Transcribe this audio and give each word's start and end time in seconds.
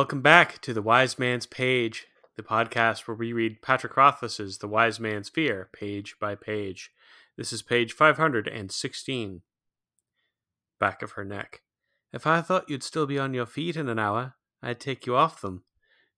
Welcome 0.00 0.22
back 0.22 0.62
to 0.62 0.72
The 0.72 0.80
Wise 0.80 1.18
Man's 1.18 1.44
Page, 1.44 2.06
the 2.34 2.42
podcast 2.42 3.00
where 3.00 3.14
we 3.14 3.34
read 3.34 3.60
Patrick 3.60 3.98
Rothfuss's 3.98 4.56
The 4.56 4.66
Wise 4.66 4.98
Man's 4.98 5.28
Fear, 5.28 5.68
page 5.74 6.16
by 6.18 6.36
page. 6.36 6.90
This 7.36 7.52
is 7.52 7.60
page 7.60 7.92
516. 7.92 9.42
Back 10.78 11.02
of 11.02 11.10
her 11.10 11.24
neck. 11.26 11.60
If 12.14 12.26
I 12.26 12.40
thought 12.40 12.70
you'd 12.70 12.82
still 12.82 13.04
be 13.04 13.18
on 13.18 13.34
your 13.34 13.44
feet 13.44 13.76
in 13.76 13.90
an 13.90 13.98
hour, 13.98 14.36
I'd 14.62 14.80
take 14.80 15.04
you 15.04 15.16
off 15.16 15.42
them. 15.42 15.64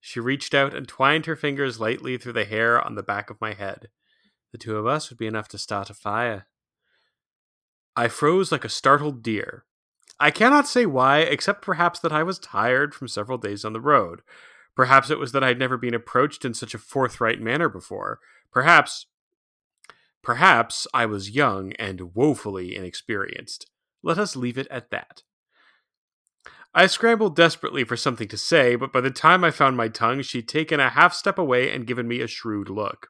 She 0.00 0.20
reached 0.20 0.54
out 0.54 0.76
and 0.76 0.86
twined 0.86 1.26
her 1.26 1.34
fingers 1.34 1.80
lightly 1.80 2.16
through 2.18 2.34
the 2.34 2.44
hair 2.44 2.80
on 2.80 2.94
the 2.94 3.02
back 3.02 3.30
of 3.30 3.40
my 3.40 3.52
head. 3.52 3.88
The 4.52 4.58
two 4.58 4.76
of 4.76 4.86
us 4.86 5.10
would 5.10 5.18
be 5.18 5.26
enough 5.26 5.48
to 5.48 5.58
start 5.58 5.90
a 5.90 5.94
fire. 5.94 6.46
I 7.96 8.06
froze 8.06 8.52
like 8.52 8.64
a 8.64 8.68
startled 8.68 9.24
deer. 9.24 9.64
I 10.22 10.30
cannot 10.30 10.68
say 10.68 10.86
why, 10.86 11.18
except 11.18 11.62
perhaps 11.62 11.98
that 11.98 12.12
I 12.12 12.22
was 12.22 12.38
tired 12.38 12.94
from 12.94 13.08
several 13.08 13.38
days 13.38 13.64
on 13.64 13.72
the 13.72 13.80
road. 13.80 14.20
Perhaps 14.76 15.10
it 15.10 15.18
was 15.18 15.32
that 15.32 15.42
I 15.42 15.48
had 15.48 15.58
never 15.58 15.76
been 15.76 15.94
approached 15.94 16.44
in 16.44 16.54
such 16.54 16.74
a 16.74 16.78
forthright 16.78 17.40
manner 17.40 17.68
before. 17.68 18.20
Perhaps. 18.52 19.06
Perhaps 20.22 20.86
I 20.94 21.06
was 21.06 21.30
young 21.30 21.72
and 21.72 22.14
woefully 22.14 22.76
inexperienced. 22.76 23.68
Let 24.00 24.16
us 24.16 24.36
leave 24.36 24.56
it 24.56 24.68
at 24.70 24.92
that. 24.92 25.24
I 26.72 26.86
scrambled 26.86 27.34
desperately 27.34 27.82
for 27.82 27.96
something 27.96 28.28
to 28.28 28.38
say, 28.38 28.76
but 28.76 28.92
by 28.92 29.00
the 29.00 29.10
time 29.10 29.42
I 29.42 29.50
found 29.50 29.76
my 29.76 29.88
tongue, 29.88 30.22
she'd 30.22 30.46
taken 30.46 30.78
a 30.78 30.90
half 30.90 31.14
step 31.14 31.36
away 31.36 31.74
and 31.74 31.84
given 31.84 32.06
me 32.06 32.20
a 32.20 32.28
shrewd 32.28 32.70
look. 32.70 33.08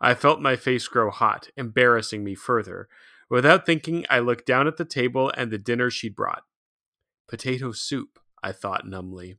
I 0.00 0.14
felt 0.14 0.40
my 0.40 0.54
face 0.54 0.86
grow 0.86 1.10
hot, 1.10 1.48
embarrassing 1.56 2.22
me 2.22 2.36
further. 2.36 2.88
Without 3.28 3.66
thinking, 3.66 4.06
I 4.08 4.20
looked 4.20 4.46
down 4.46 4.66
at 4.66 4.76
the 4.76 4.84
table 4.84 5.32
and 5.36 5.50
the 5.50 5.58
dinner 5.58 5.90
she'd 5.90 6.14
brought. 6.14 6.44
Potato 7.28 7.72
soup, 7.72 8.18
I 8.42 8.52
thought 8.52 8.86
numbly. 8.86 9.36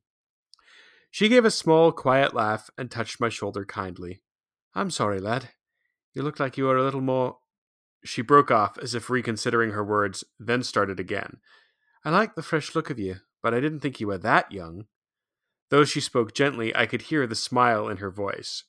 She 1.09 1.29
gave 1.29 1.45
a 1.45 1.51
small, 1.51 1.91
quiet 1.91 2.33
laugh 2.33 2.69
and 2.77 2.91
touched 2.91 3.19
my 3.19 3.29
shoulder 3.29 3.65
kindly. 3.65 4.21
I'm 4.75 4.91
sorry, 4.91 5.19
lad. 5.19 5.49
You 6.13 6.21
look 6.21 6.39
like 6.39 6.57
you 6.57 6.65
were 6.65 6.77
a 6.77 6.83
little 6.83 7.01
more. 7.01 7.37
She 8.03 8.21
broke 8.21 8.51
off 8.51 8.77
as 8.77 8.93
if 8.93 9.09
reconsidering 9.09 9.71
her 9.71 9.83
words, 9.83 10.23
then 10.39 10.63
started 10.63 10.99
again. 10.99 11.37
I 12.03 12.09
like 12.09 12.35
the 12.35 12.43
fresh 12.43 12.75
look 12.75 12.89
of 12.89 12.99
you, 12.99 13.17
but 13.41 13.53
I 13.53 13.59
didn't 13.59 13.79
think 13.79 13.99
you 13.99 14.07
were 14.07 14.17
that 14.19 14.51
young. 14.51 14.85
Though 15.69 15.85
she 15.85 15.99
spoke 16.01 16.33
gently, 16.33 16.75
I 16.75 16.85
could 16.85 17.03
hear 17.03 17.25
the 17.25 17.35
smile 17.35 17.87
in 17.87 17.97
her 17.97 18.11
voice. 18.11 18.63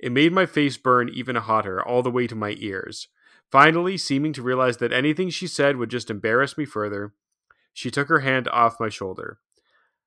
It 0.00 0.12
made 0.12 0.32
my 0.32 0.46
face 0.46 0.76
burn 0.76 1.08
even 1.08 1.36
hotter, 1.36 1.82
all 1.82 2.02
the 2.02 2.10
way 2.10 2.26
to 2.26 2.34
my 2.34 2.54
ears. 2.58 3.08
Finally, 3.50 3.96
seeming 3.96 4.32
to 4.32 4.42
realize 4.42 4.78
that 4.78 4.92
anything 4.92 5.30
she 5.30 5.46
said 5.46 5.76
would 5.76 5.90
just 5.90 6.10
embarrass 6.10 6.58
me 6.58 6.64
further, 6.64 7.14
she 7.72 7.90
took 7.90 8.08
her 8.08 8.20
hand 8.20 8.48
off 8.48 8.80
my 8.80 8.88
shoulder. 8.88 9.38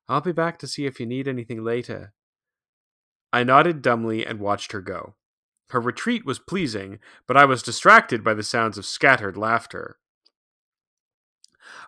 I'll 0.07 0.21
be 0.21 0.31
back 0.31 0.57
to 0.59 0.67
see 0.67 0.85
if 0.85 0.99
you 0.99 1.05
need 1.05 1.27
anything 1.27 1.63
later. 1.63 2.13
I 3.31 3.43
nodded 3.43 3.81
dumbly 3.81 4.25
and 4.25 4.39
watched 4.39 4.71
her 4.71 4.81
go. 4.81 5.15
Her 5.69 5.79
retreat 5.79 6.25
was 6.25 6.39
pleasing, 6.39 6.97
but 7.27 7.37
I 7.37 7.45
was 7.45 7.61
distracted 7.61 8.23
by 8.23 8.33
the 8.33 8.43
sounds 8.43 8.77
of 8.77 8.87
scattered 8.87 9.37
laughter. 9.37 9.99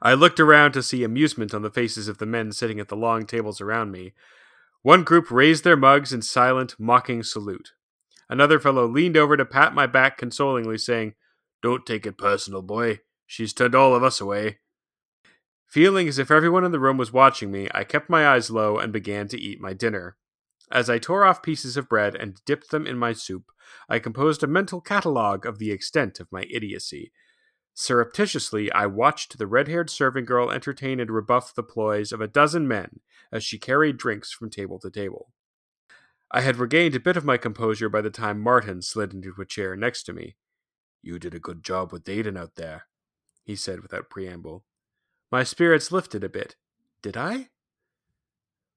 I 0.02 0.14
looked 0.14 0.40
around 0.40 0.74
to 0.74 0.84
see 0.84 1.04
amusement 1.04 1.54
on 1.54 1.64
the 1.64 1.72
faces 1.72 2.08
of 2.08 2.20
the 2.20 2.28
men 2.28 2.52
sitting 2.52 2.80
at 2.80 2.90
the 2.90 2.96
long 2.96 3.26
tables 3.26 3.60
around 3.60 3.92
me. 3.92 4.14
One 4.84 5.04
group 5.04 5.32
raised 5.32 5.64
their 5.64 5.76
mugs 5.76 6.14
in 6.14 6.22
silent, 6.22 6.76
mocking 6.80 7.24
salute. 7.24 7.72
Another 8.30 8.60
fellow 8.60 8.88
leaned 8.88 9.18
over 9.18 9.36
to 9.36 9.46
pat 9.46 9.74
my 9.74 9.88
back 9.88 10.18
consolingly, 10.18 10.78
saying, 10.78 11.16
Don't 11.62 11.86
take 11.86 12.06
it 12.06 12.18
personal, 12.18 12.62
boy. 12.62 13.00
She's 13.26 13.54
turned 13.54 13.76
all 13.76 13.96
of 13.96 14.04
us 14.04 14.20
away. 14.20 14.60
Feeling 15.68 16.08
as 16.08 16.20
if 16.20 16.30
everyone 16.30 16.66
in 16.66 16.72
the 16.72 16.80
room 16.80 16.98
was 16.98 17.14
watching 17.14 17.52
me, 17.52 17.70
I 17.74 17.86
kept 17.86 18.10
my 18.10 18.28
eyes 18.28 18.52
low 18.52 18.78
and 18.78 18.92
began 18.92 19.28
to 19.30 19.40
eat 19.40 19.62
my 19.62 19.74
dinner. 19.74 20.18
As 20.72 20.90
I 20.90 21.00
tore 21.00 21.26
off 21.26 21.44
pieces 21.44 21.78
of 21.78 21.88
bread 21.88 22.16
and 22.16 22.42
dipped 22.46 22.72
them 22.72 22.86
in 22.86 22.98
my 22.98 23.14
soup, 23.14 23.52
I 23.88 24.00
composed 24.00 24.44
a 24.44 24.48
mental 24.48 24.82
catalogue 24.82 25.46
of 25.46 25.60
the 25.60 25.72
extent 25.72 26.20
of 26.20 26.32
my 26.32 26.46
idiocy. 26.50 27.12
Surreptitiously, 27.74 28.72
I 28.72 28.86
watched 28.86 29.38
the 29.38 29.48
red 29.48 29.68
haired 29.68 29.90
serving 29.90 30.26
girl 30.26 30.52
entertain 30.52 31.00
and 31.00 31.10
rebuff 31.10 31.56
the 31.56 31.64
ploys 31.64 32.12
of 32.12 32.20
a 32.20 32.28
dozen 32.28 32.68
men 32.68 33.00
as 33.32 33.44
she 33.44 33.58
carried 33.58 33.98
drinks 33.98 34.32
from 34.32 34.50
table 34.50 34.78
to 34.80 34.90
table. 34.90 35.32
I 36.30 36.42
had 36.42 36.58
regained 36.58 36.96
a 36.96 37.00
bit 37.00 37.18
of 37.18 37.26
my 37.26 37.38
composure 37.38 37.90
by 37.90 38.02
the 38.02 38.10
time 38.10 38.42
Martin 38.42 38.82
slid 38.82 39.14
into 39.14 39.34
a 39.40 39.46
chair 39.46 39.76
next 39.76 40.04
to 40.04 40.14
me. 40.14 40.36
You 41.02 41.20
did 41.20 41.34
a 41.34 41.40
good 41.40 41.64
job 41.64 41.92
with 41.92 42.04
Dedan 42.04 42.38
out 42.38 42.56
there, 42.56 42.88
he 43.44 43.56
said 43.56 43.82
without 43.82 44.10
preamble. 44.10 44.66
My 45.32 45.44
spirits 45.44 45.92
lifted 45.92 46.24
a 46.24 46.30
bit. 46.30 46.56
Did 47.02 47.18
I? 47.18 47.50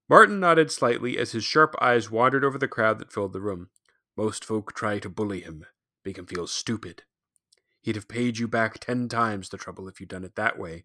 Martin 0.09 0.41
nodded 0.41 0.71
slightly 0.71 1.19
as 1.19 1.33
his 1.33 1.45
sharp 1.45 1.75
eyes 1.81 2.11
wandered 2.11 2.45
over 2.45 2.59
the 2.59 2.69
crowd 2.69 2.99
that 2.99 3.13
filled 3.13 3.33
the 3.33 3.41
room. 3.41 3.71
Most 4.17 4.45
folk 4.45 4.75
try 4.75 4.99
to 4.99 5.09
bully 5.09 5.41
him, 5.41 5.67
make 6.05 6.19
him 6.19 6.27
feel 6.27 6.47
stupid. 6.47 7.03
He'd 7.81 7.97
have 7.97 8.09
paid 8.09 8.39
you 8.39 8.49
back 8.49 8.79
ten 8.79 9.09
times 9.09 9.49
the 9.49 9.59
trouble 9.59 9.89
if 9.89 10.01
you'd 10.01 10.09
done 10.09 10.25
it 10.25 10.37
that 10.37 10.59
way. 10.59 10.85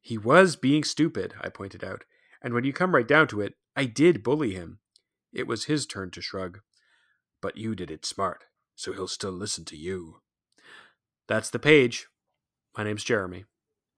He 0.00 0.16
was 0.16 0.56
being 0.56 0.84
stupid, 0.84 1.34
I 1.40 1.48
pointed 1.48 1.82
out, 1.82 2.04
and 2.40 2.54
when 2.54 2.64
you 2.64 2.72
come 2.72 2.94
right 2.94 3.08
down 3.08 3.28
to 3.28 3.40
it, 3.40 3.54
I 3.76 3.84
did 3.84 4.22
bully 4.22 4.54
him. 4.54 4.78
It 5.32 5.46
was 5.46 5.64
his 5.64 5.86
turn 5.86 6.10
to 6.12 6.22
shrug. 6.22 6.60
But 7.40 7.56
you 7.56 7.74
did 7.74 7.90
it 7.90 8.06
smart, 8.06 8.44
so 8.74 8.92
he'll 8.92 9.08
still 9.08 9.32
listen 9.32 9.64
to 9.66 9.76
you. 9.76 10.20
That's 11.28 11.50
the 11.50 11.58
page. 11.58 12.06
My 12.76 12.84
name's 12.84 13.04
Jeremy. 13.04 13.44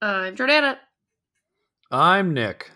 I'm 0.02 0.34
Jordana. 0.34 0.78
I'm 1.90 2.34
Nick. 2.34 2.72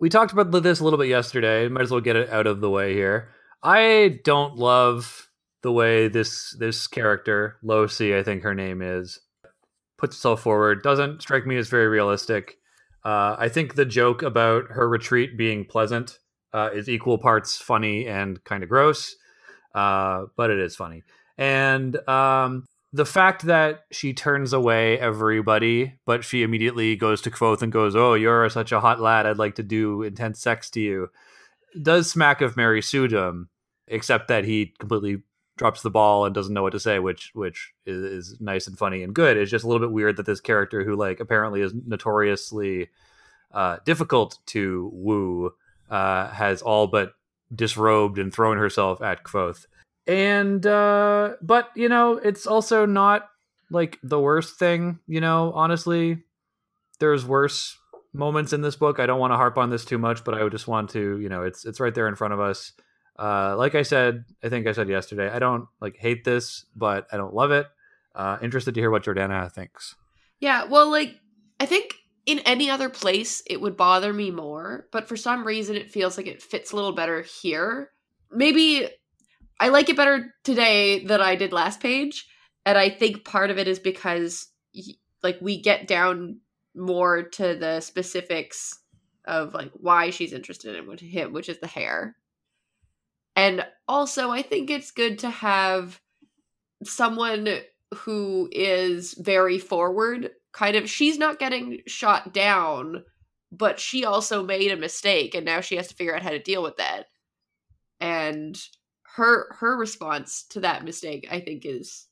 We 0.00 0.08
talked 0.08 0.32
about 0.32 0.50
this 0.50 0.80
a 0.80 0.84
little 0.84 0.98
bit 0.98 1.08
yesterday. 1.08 1.68
Might 1.68 1.82
as 1.82 1.92
well 1.92 2.00
get 2.00 2.16
it 2.16 2.28
out 2.30 2.48
of 2.48 2.60
the 2.60 2.70
way 2.70 2.92
here. 2.92 3.28
I 3.62 4.18
don't 4.24 4.56
love 4.56 5.28
the 5.62 5.70
way 5.70 6.08
this 6.08 6.56
this 6.58 6.88
character, 6.88 7.56
Losi, 7.64 8.18
I 8.18 8.24
think 8.24 8.42
her 8.42 8.54
name 8.54 8.82
is, 8.82 9.20
puts 9.96 10.16
herself 10.16 10.42
forward. 10.42 10.82
Doesn't 10.82 11.22
strike 11.22 11.46
me 11.46 11.56
as 11.56 11.68
very 11.68 11.86
realistic. 11.86 12.56
Uh, 13.04 13.36
I 13.38 13.48
think 13.48 13.76
the 13.76 13.84
joke 13.84 14.22
about 14.22 14.64
her 14.70 14.88
retreat 14.88 15.38
being 15.38 15.64
pleasant 15.64 16.18
uh, 16.52 16.70
is 16.74 16.88
equal 16.88 17.18
parts 17.18 17.58
funny 17.58 18.08
and 18.08 18.42
kind 18.42 18.64
of 18.64 18.68
gross, 18.68 19.14
uh, 19.72 20.24
but 20.36 20.50
it 20.50 20.58
is 20.58 20.74
funny. 20.74 21.04
And 21.38 21.96
um, 22.08 22.66
the 22.92 23.06
fact 23.06 23.42
that 23.42 23.86
she 23.90 24.12
turns 24.12 24.52
away 24.52 24.98
everybody, 24.98 25.94
but 26.04 26.24
she 26.24 26.42
immediately 26.42 26.94
goes 26.94 27.22
to 27.22 27.30
Kvothe 27.30 27.62
and 27.62 27.72
goes, 27.72 27.96
"Oh, 27.96 28.14
you're 28.14 28.48
such 28.50 28.72
a 28.72 28.80
hot 28.80 29.00
lad. 29.00 29.26
I'd 29.26 29.38
like 29.38 29.54
to 29.56 29.62
do 29.62 30.02
intense 30.02 30.40
sex 30.40 30.68
to 30.70 30.80
you," 30.80 31.10
does 31.80 32.10
smack 32.10 32.42
of 32.42 32.56
Mary 32.56 32.82
Sudom, 32.82 33.48
except 33.86 34.28
that 34.28 34.44
he 34.44 34.74
completely 34.78 35.22
drops 35.56 35.82
the 35.82 35.90
ball 35.90 36.24
and 36.24 36.34
doesn't 36.34 36.52
know 36.52 36.62
what 36.62 36.72
to 36.72 36.80
say, 36.80 36.98
which 36.98 37.30
which 37.34 37.72
is, 37.86 38.04
is, 38.04 38.40
nice 38.40 38.66
and 38.66 38.76
funny 38.78 39.02
and 39.02 39.14
good. 39.14 39.36
It's 39.36 39.50
just 39.50 39.64
a 39.64 39.68
little 39.68 39.86
bit 39.86 39.92
weird 39.92 40.16
that 40.18 40.26
this 40.26 40.40
character, 40.40 40.84
who 40.84 40.94
like 40.94 41.20
apparently 41.20 41.62
is 41.62 41.72
notoriously 41.86 42.90
uh, 43.52 43.78
difficult 43.86 44.38
to 44.46 44.90
woo, 44.92 45.54
uh, 45.90 46.28
has 46.28 46.60
all 46.60 46.86
but 46.88 47.14
disrobed 47.54 48.18
and 48.18 48.32
thrown 48.32 48.58
herself 48.58 49.00
at 49.02 49.24
Kvothe 49.24 49.66
and 50.06 50.66
uh 50.66 51.34
but 51.40 51.70
you 51.76 51.88
know 51.88 52.14
it's 52.14 52.46
also 52.46 52.86
not 52.86 53.28
like 53.70 53.98
the 54.02 54.20
worst 54.20 54.58
thing 54.58 54.98
you 55.06 55.20
know 55.20 55.52
honestly. 55.54 56.22
There's 56.98 57.26
worse 57.26 57.76
moments 58.12 58.52
in 58.52 58.60
this 58.60 58.76
book. 58.76 59.00
I 59.00 59.06
don't 59.06 59.18
want 59.18 59.32
to 59.32 59.36
harp 59.36 59.58
on 59.58 59.70
this 59.70 59.84
too 59.84 59.98
much 59.98 60.22
but 60.24 60.34
i 60.34 60.42
would 60.42 60.52
just 60.52 60.68
want 60.68 60.90
to 60.90 61.18
you 61.18 61.28
know 61.28 61.42
it's 61.42 61.64
it's 61.64 61.80
right 61.80 61.94
there 61.94 62.08
in 62.08 62.14
front 62.14 62.34
of 62.34 62.40
us. 62.40 62.72
Uh 63.18 63.56
like 63.56 63.74
i 63.74 63.82
said 63.82 64.24
i 64.42 64.48
think 64.48 64.66
i 64.66 64.72
said 64.72 64.88
yesterday 64.88 65.28
i 65.28 65.38
don't 65.38 65.66
like 65.80 65.96
hate 65.96 66.24
this 66.24 66.64
but 66.76 67.06
i 67.12 67.16
don't 67.16 67.34
love 67.34 67.50
it. 67.50 67.66
Uh 68.14 68.38
interested 68.42 68.74
to 68.74 68.80
hear 68.80 68.90
what 68.90 69.04
jordana 69.04 69.50
thinks. 69.50 69.94
Yeah 70.40 70.64
well 70.64 70.90
like 70.90 71.16
i 71.60 71.66
think 71.66 71.94
in 72.24 72.38
any 72.40 72.70
other 72.70 72.88
place 72.88 73.42
it 73.46 73.60
would 73.60 73.76
bother 73.76 74.12
me 74.12 74.30
more 74.30 74.86
but 74.92 75.08
for 75.08 75.16
some 75.16 75.44
reason 75.44 75.74
it 75.74 75.90
feels 75.90 76.16
like 76.16 76.26
it 76.26 76.42
fits 76.42 76.72
a 76.72 76.76
little 76.76 76.92
better 76.92 77.22
here. 77.22 77.90
Maybe 78.30 78.88
I 79.62 79.68
like 79.68 79.88
it 79.88 79.96
better 79.96 80.34
today 80.42 81.04
than 81.04 81.20
I 81.20 81.36
did 81.36 81.52
last 81.52 81.78
page, 81.78 82.26
and 82.66 82.76
I 82.76 82.90
think 82.90 83.24
part 83.24 83.48
of 83.48 83.58
it 83.58 83.68
is 83.68 83.78
because 83.78 84.48
like 85.22 85.38
we 85.40 85.62
get 85.62 85.86
down 85.86 86.40
more 86.74 87.22
to 87.22 87.54
the 87.54 87.78
specifics 87.78 88.76
of 89.24 89.54
like 89.54 89.70
why 89.74 90.10
she's 90.10 90.32
interested 90.32 90.74
in 90.74 90.98
him, 90.98 91.32
which 91.32 91.48
is 91.48 91.60
the 91.60 91.68
hair. 91.68 92.16
And 93.36 93.64
also, 93.86 94.30
I 94.30 94.42
think 94.42 94.68
it's 94.68 94.90
good 94.90 95.20
to 95.20 95.30
have 95.30 96.00
someone 96.82 97.48
who 97.94 98.48
is 98.50 99.14
very 99.14 99.60
forward. 99.60 100.30
Kind 100.50 100.74
of, 100.74 100.90
she's 100.90 101.18
not 101.18 101.38
getting 101.38 101.82
shot 101.86 102.34
down, 102.34 103.04
but 103.52 103.78
she 103.78 104.04
also 104.04 104.42
made 104.42 104.72
a 104.72 104.76
mistake, 104.76 105.36
and 105.36 105.46
now 105.46 105.60
she 105.60 105.76
has 105.76 105.86
to 105.86 105.94
figure 105.94 106.16
out 106.16 106.24
how 106.24 106.30
to 106.30 106.42
deal 106.42 106.64
with 106.64 106.78
that. 106.78 107.06
And 108.00 108.60
her 109.16 109.54
her 109.58 109.76
response 109.76 110.44
to 110.50 110.60
that 110.60 110.84
mistake 110.84 111.26
i 111.30 111.40
think 111.40 111.64
is 111.64 112.06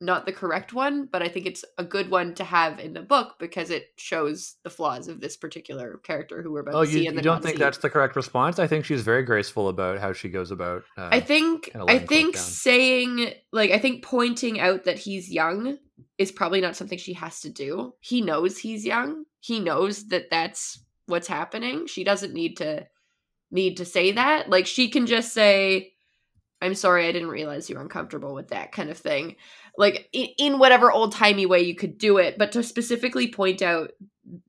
not 0.00 0.26
the 0.26 0.32
correct 0.32 0.72
one, 0.72 1.06
but 1.12 1.22
I 1.22 1.28
think 1.28 1.46
it's 1.46 1.64
a 1.78 1.84
good 1.84 2.10
one 2.10 2.34
to 2.34 2.42
have 2.42 2.80
in 2.80 2.92
the 2.92 3.02
book 3.02 3.36
because 3.38 3.70
it 3.70 3.90
shows 3.96 4.56
the 4.64 4.68
flaws 4.68 5.06
of 5.06 5.20
this 5.20 5.36
particular 5.36 6.00
character 6.02 6.42
who 6.42 6.50
we're 6.50 6.58
about 6.62 6.74
Oh, 6.74 6.84
to 6.84 6.90
you, 6.90 6.98
see. 7.02 7.06
and 7.06 7.14
you 7.14 7.22
don't 7.22 7.40
think 7.40 7.54
see. 7.56 7.62
that's 7.62 7.78
the 7.78 7.88
correct 7.88 8.16
response? 8.16 8.58
I 8.58 8.66
think 8.66 8.84
she's 8.84 9.02
very 9.02 9.22
graceful 9.22 9.68
about 9.68 10.00
how 10.00 10.12
she 10.12 10.28
goes 10.28 10.50
about. 10.50 10.82
Uh, 10.98 11.08
I 11.12 11.20
think 11.20 11.70
I 11.86 12.00
think 12.00 12.36
saying 12.36 13.32
like 13.52 13.70
I 13.70 13.78
think 13.78 14.02
pointing 14.02 14.58
out 14.58 14.82
that 14.86 14.98
he's 14.98 15.30
young 15.30 15.78
is 16.18 16.32
probably 16.32 16.60
not 16.60 16.74
something 16.74 16.98
she 16.98 17.12
has 17.12 17.40
to 17.42 17.48
do. 17.48 17.94
He 18.00 18.22
knows 18.22 18.58
he's 18.58 18.84
young. 18.84 19.24
He 19.38 19.60
knows 19.60 20.08
that 20.08 20.30
that's 20.30 20.80
what's 21.06 21.28
happening. 21.28 21.86
She 21.86 22.02
doesn't 22.02 22.34
need 22.34 22.56
to 22.56 22.88
need 23.52 23.76
to 23.76 23.84
say 23.84 24.10
that. 24.10 24.50
Like 24.50 24.66
she 24.66 24.88
can 24.88 25.06
just 25.06 25.32
say 25.32 25.91
I'm 26.62 26.74
sorry, 26.74 27.06
I 27.06 27.12
didn't 27.12 27.28
realize 27.28 27.68
you 27.68 27.76
were 27.76 27.82
uncomfortable 27.82 28.34
with 28.34 28.48
that 28.48 28.72
kind 28.72 28.88
of 28.88 28.96
thing. 28.96 29.36
Like 29.76 30.08
in, 30.12 30.28
in 30.38 30.58
whatever 30.58 30.92
old-timey 30.92 31.46
way 31.46 31.62
you 31.62 31.74
could 31.74 31.98
do 31.98 32.18
it, 32.18 32.38
but 32.38 32.52
to 32.52 32.62
specifically 32.62 33.30
point 33.30 33.62
out 33.62 33.92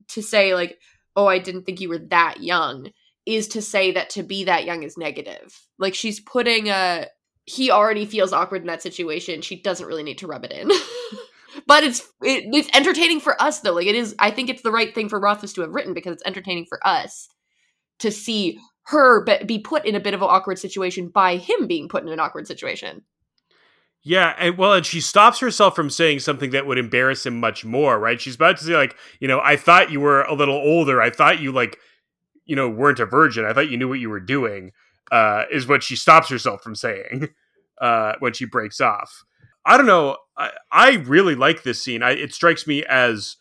to 0.08 0.22
say 0.22 0.54
like, 0.54 0.78
"Oh, 1.16 1.26
I 1.26 1.38
didn't 1.38 1.64
think 1.64 1.80
you 1.80 1.88
were 1.88 1.98
that 2.10 2.42
young." 2.42 2.90
is 3.26 3.48
to 3.48 3.62
say 3.62 3.92
that 3.92 4.10
to 4.10 4.22
be 4.22 4.44
that 4.44 4.64
young 4.64 4.82
is 4.82 4.98
negative. 4.98 5.58
Like 5.78 5.94
she's 5.94 6.20
putting 6.20 6.68
a 6.68 7.06
he 7.46 7.70
already 7.70 8.06
feels 8.06 8.32
awkward 8.32 8.62
in 8.62 8.68
that 8.68 8.82
situation. 8.82 9.42
She 9.42 9.60
doesn't 9.60 9.86
really 9.86 10.02
need 10.02 10.18
to 10.18 10.26
rub 10.26 10.44
it 10.44 10.52
in. 10.52 10.68
but 11.66 11.84
it's 11.84 12.00
it, 12.22 12.44
it's 12.52 12.68
entertaining 12.74 13.20
for 13.20 13.40
us 13.40 13.60
though. 13.60 13.72
Like 13.72 13.86
it 13.86 13.94
is 13.94 14.14
I 14.18 14.30
think 14.30 14.50
it's 14.50 14.62
the 14.62 14.70
right 14.70 14.94
thing 14.94 15.08
for 15.08 15.20
Rothfuss 15.20 15.52
to 15.54 15.62
have 15.62 15.74
written 15.74 15.94
because 15.94 16.14
it's 16.14 16.26
entertaining 16.26 16.66
for 16.66 16.86
us 16.86 17.28
to 18.00 18.10
see 18.10 18.58
her 18.84 19.24
be, 19.24 19.44
be 19.44 19.58
put 19.58 19.84
in 19.84 19.94
a 19.94 20.00
bit 20.00 20.14
of 20.14 20.22
an 20.22 20.28
awkward 20.28 20.58
situation 20.58 21.08
by 21.08 21.36
him 21.36 21.66
being 21.66 21.88
put 21.88 22.02
in 22.02 22.08
an 22.08 22.20
awkward 22.20 22.46
situation. 22.46 23.02
Yeah, 24.02 24.34
and 24.38 24.58
well, 24.58 24.74
and 24.74 24.84
she 24.84 25.00
stops 25.00 25.38
herself 25.38 25.74
from 25.74 25.88
saying 25.88 26.20
something 26.20 26.50
that 26.50 26.66
would 26.66 26.76
embarrass 26.76 27.24
him 27.24 27.40
much 27.40 27.64
more, 27.64 27.98
right? 27.98 28.20
She's 28.20 28.34
about 28.34 28.58
to 28.58 28.64
say, 28.64 28.76
like, 28.76 28.96
you 29.18 29.26
know, 29.26 29.40
I 29.42 29.56
thought 29.56 29.90
you 29.90 30.00
were 30.00 30.22
a 30.24 30.34
little 30.34 30.56
older. 30.56 31.00
I 31.00 31.08
thought 31.08 31.40
you 31.40 31.52
like, 31.52 31.78
you 32.44 32.54
know, 32.54 32.68
weren't 32.68 33.00
a 33.00 33.06
virgin. 33.06 33.46
I 33.46 33.54
thought 33.54 33.70
you 33.70 33.78
knew 33.78 33.88
what 33.88 34.00
you 34.00 34.10
were 34.10 34.20
doing. 34.20 34.72
Uh, 35.10 35.44
is 35.50 35.66
what 35.66 35.82
she 35.82 35.96
stops 35.96 36.28
herself 36.28 36.62
from 36.62 36.74
saying 36.74 37.28
uh, 37.80 38.14
when 38.18 38.32
she 38.32 38.44
breaks 38.44 38.80
off. 38.80 39.24
I 39.64 39.76
don't 39.76 39.86
know. 39.86 40.16
I, 40.36 40.50
I 40.70 40.92
really 40.96 41.34
like 41.34 41.62
this 41.62 41.82
scene. 41.82 42.02
I, 42.02 42.12
it 42.12 42.34
strikes 42.34 42.66
me 42.66 42.84
as 42.84 43.36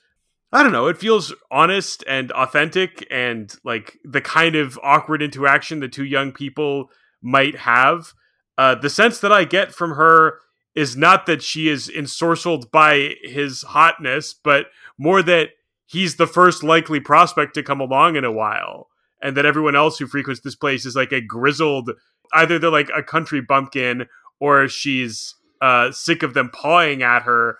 I 0.54 0.62
don't 0.62 0.72
know. 0.72 0.86
It 0.86 1.00
feels 1.00 1.34
honest 1.50 2.04
and 2.08 2.32
authentic, 2.32 3.08
and 3.10 3.52
like 3.64 3.98
the 4.06 4.22
kind 4.22 4.56
of 4.56 4.80
awkward 4.84 5.24
interaction 5.24 5.80
the 5.80 5.88
two 5.88 6.06
young 6.06 6.32
people 6.32 6.90
might 7.24 7.56
have. 7.58 8.14
Uh, 8.56 8.76
the 8.76 8.90
sense 8.90 9.20
that 9.20 9.32
I 9.32 9.46
get 9.46 9.74
from 9.74 9.96
her 9.96 10.38
is 10.76 10.96
not 10.96 11.26
that 11.26 11.42
she 11.42 11.70
is 11.70 11.90
ensorcelled 11.90 12.70
by 12.70 13.16
his 13.24 13.64
hotness, 13.64 14.36
but 14.36 14.68
more 14.96 15.24
that 15.24 15.50
he's 15.88 16.18
the 16.18 16.28
first 16.28 16.64
likely 16.64 17.00
prospect 17.00 17.56
to 17.56 17.64
come 17.64 17.82
along 17.82 18.16
in 18.16 18.24
a 18.24 18.32
while, 18.32 18.90
and 19.24 19.36
that 19.36 19.48
everyone 19.48 19.76
else 19.76 19.98
who 19.98 20.06
frequents 20.06 20.42
this 20.42 20.56
place 20.56 20.86
is 20.86 20.96
like 20.96 21.12
a 21.12 21.20
grizzled. 21.20 21.90
Either 22.32 22.60
they're 22.60 22.70
like 22.70 22.92
a 22.96 23.02
country 23.02 23.42
bumpkin, 23.42 24.06
or 24.40 24.68
she's 24.68 25.34
uh, 25.62 25.92
sick 25.92 26.22
of 26.22 26.36
them 26.36 26.52
pawing 26.54 27.02
at 27.02 27.24
her, 27.24 27.58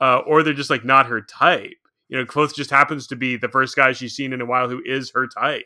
uh, 0.00 0.18
or 0.26 0.42
they're 0.42 0.52
just 0.52 0.70
like 0.70 0.84
not 0.84 1.06
her 1.06 1.20
type. 1.20 1.76
You 2.12 2.18
know, 2.18 2.26
Kvothe 2.26 2.54
just 2.54 2.70
happens 2.70 3.06
to 3.06 3.16
be 3.16 3.38
the 3.38 3.48
first 3.48 3.74
guy 3.74 3.92
she's 3.92 4.14
seen 4.14 4.34
in 4.34 4.42
a 4.42 4.44
while 4.44 4.68
who 4.68 4.82
is 4.84 5.10
her 5.14 5.26
type. 5.26 5.64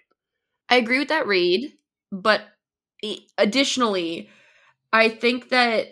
I 0.68 0.76
agree 0.76 1.00
with 1.00 1.08
that 1.08 1.26
read, 1.26 1.72
but 2.12 2.42
additionally, 3.36 4.30
I 4.92 5.08
think 5.08 5.48
that 5.48 5.88